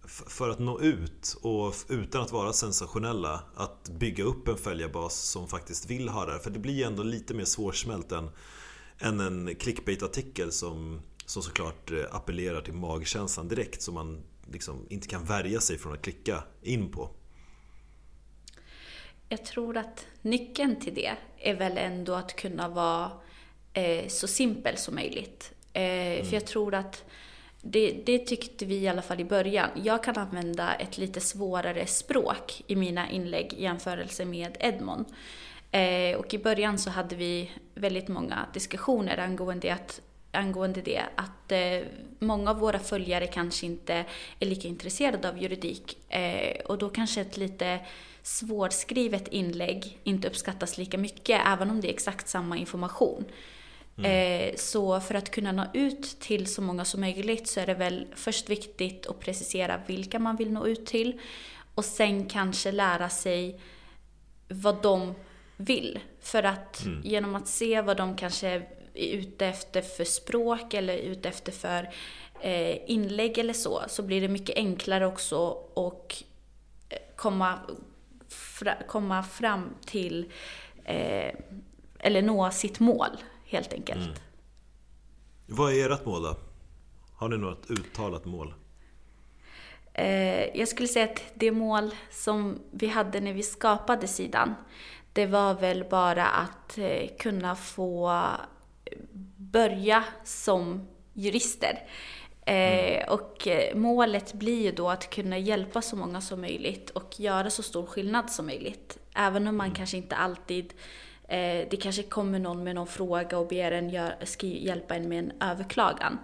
[0.09, 5.49] för att nå ut och utan att vara sensationella att bygga upp en följarbas som
[5.49, 6.39] faktiskt vill ha det här.
[6.39, 8.31] För det blir ju ändå lite mer svårsmält än,
[8.99, 15.09] än en clickbait-artikel som, som såklart eh, appellerar till magkänslan direkt som man liksom inte
[15.09, 17.11] kan värja sig från att klicka in på.
[19.29, 23.11] Jag tror att nyckeln till det är väl ändå att kunna vara
[23.73, 25.53] eh, så simpel som möjligt.
[25.73, 26.27] Eh, mm.
[26.27, 27.05] För jag tror att
[27.71, 29.71] det, det, tyckte vi i alla fall i början.
[29.75, 35.07] Jag kan använda ett lite svårare språk i mina inlägg i jämförelse med Edmond.
[35.71, 40.01] Eh, och i början så hade vi väldigt många diskussioner angående, att,
[40.33, 41.03] angående det.
[41.15, 41.89] Att eh,
[42.19, 44.05] många av våra följare kanske inte
[44.41, 46.13] är lika intresserade av juridik.
[46.13, 47.79] Eh, och då kanske ett lite
[48.23, 53.25] svårskrivet inlägg inte uppskattas lika mycket, även om det är exakt samma information.
[53.99, 54.11] Mm.
[54.11, 57.75] Eh, så för att kunna nå ut till så många som möjligt så är det
[57.75, 61.21] väl först viktigt att precisera vilka man vill nå ut till
[61.75, 63.61] och sen kanske lära sig
[64.49, 65.15] vad de
[65.57, 65.99] vill.
[66.21, 67.03] För att mm.
[67.05, 71.91] genom att se vad de kanske är ute efter för språk eller ute efter för
[72.41, 76.25] eh, inlägg eller så, så blir det mycket enklare också att
[76.89, 77.59] eh, komma,
[78.29, 80.33] fra, komma fram till
[80.85, 81.35] eh,
[81.99, 83.17] eller nå sitt mål
[83.49, 84.01] helt enkelt.
[84.01, 84.15] Mm.
[85.47, 86.37] Vad är ert mål då?
[87.15, 88.55] Har ni något uttalat mål?
[89.95, 94.55] Eh, jag skulle säga att det mål som vi hade när vi skapade sidan,
[95.13, 98.23] det var väl bara att eh, kunna få
[99.37, 101.89] börja som jurister.
[102.47, 103.09] Eh, mm.
[103.09, 107.63] Och målet blir ju då att kunna hjälpa så många som möjligt och göra så
[107.63, 108.99] stor skillnad som möjligt.
[109.15, 109.77] Även om man mm.
[109.77, 110.75] kanske inte alltid
[111.29, 115.09] Eh, det kanske kommer någon med någon fråga och ber en gör, skri, hjälpa en
[115.09, 116.19] med en överklagan.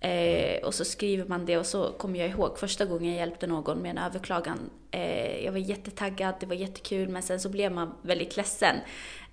[0.00, 3.46] Eh, och så skriver man det och så kommer jag ihåg första gången jag hjälpte
[3.46, 4.70] någon med en överklagan.
[4.90, 8.76] Eh, jag var jättetaggad, det var jättekul men sen så blev man väldigt ledsen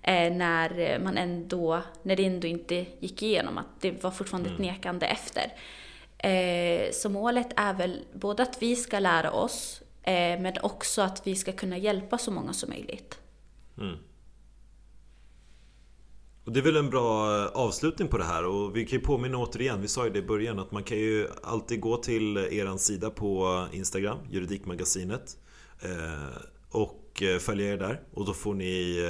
[0.02, 4.62] eh, när, man ändå, när det ändå inte gick igenom, att det var fortfarande mm.
[4.62, 5.54] ett nekande efter.
[6.18, 11.28] Eh, så målet är väl både att vi ska lära oss eh, men också att
[11.28, 13.20] vi ska kunna hjälpa så många som möjligt.
[13.78, 13.98] Mm.
[16.46, 19.06] Och det är väl en bra eh, avslutning på det här och vi kan ju
[19.06, 22.38] påminna återigen, vi sa ju det i början att man kan ju alltid gå till
[22.38, 25.38] eran sida på Instagram, Juridikmagasinet
[25.82, 26.38] eh,
[26.70, 29.02] och eh, följa er där och då får ni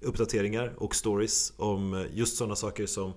[0.00, 3.12] uppdateringar och stories om just sådana saker som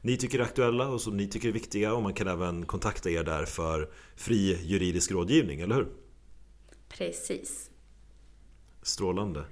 [0.00, 3.10] ni tycker är aktuella och som ni tycker är viktiga och man kan även kontakta
[3.10, 5.88] er där för fri juridisk rådgivning, eller hur?
[6.88, 7.70] Precis.
[8.82, 9.44] Strålande.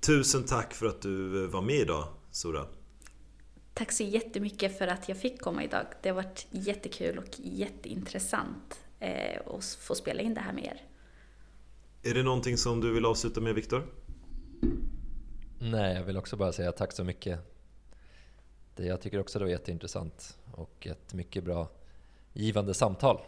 [0.00, 2.66] Tusen tack för att du var med idag Sora.
[3.74, 5.86] Tack så jättemycket för att jag fick komma idag.
[6.02, 10.82] Det har varit jättekul och jätteintressant eh, att få spela in det här med er.
[12.10, 13.86] Är det någonting som du vill avsluta med Viktor?
[15.58, 17.40] Nej, jag vill också bara säga tack så mycket.
[18.76, 21.70] Det, jag tycker också det var jätteintressant och ett mycket bra
[22.32, 23.20] givande samtal.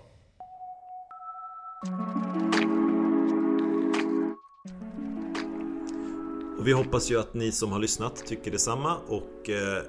[6.67, 9.83] Och vi hoppas ju att ni som har lyssnat tycker detsamma och eh,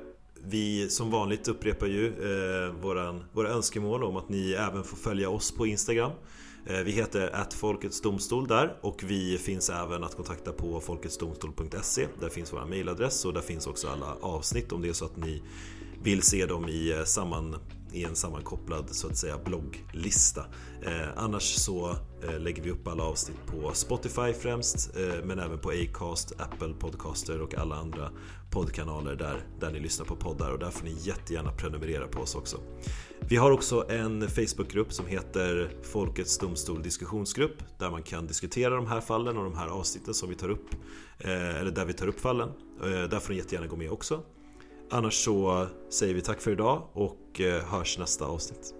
[0.43, 5.29] vi som vanligt upprepar ju eh, våran, våra önskemål om att ni även får följa
[5.29, 6.11] oss på Instagram.
[6.65, 12.07] Eh, vi heter att Folkets Domstol där och vi finns även att kontakta på folketsdomstol.se.
[12.19, 15.17] Där finns vår mailadress och där finns också alla avsnitt om det är så att
[15.17, 15.43] ni
[16.03, 17.55] vill se dem i eh, samman
[17.91, 20.45] i en sammankopplad så att säga blogglista.
[20.81, 25.59] Eh, annars så eh, lägger vi upp alla avsnitt på Spotify främst eh, men även
[25.59, 28.09] på Acast, Apple Podcaster och alla andra
[28.51, 32.35] poddkanaler där, där ni lyssnar på poddar och där får ni jättegärna prenumerera på oss
[32.35, 32.57] också.
[33.29, 38.87] Vi har också en Facebookgrupp som heter Folkets Domstol Diskussionsgrupp där man kan diskutera de
[38.87, 40.69] här fallen och de här avsnitten som vi tar upp
[41.19, 42.49] eh, eller där vi tar upp fallen.
[42.83, 44.23] Eh, där får ni jättegärna gå med också.
[44.89, 48.76] Annars så säger vi tack för idag och eh, hörs nästa avsnitt.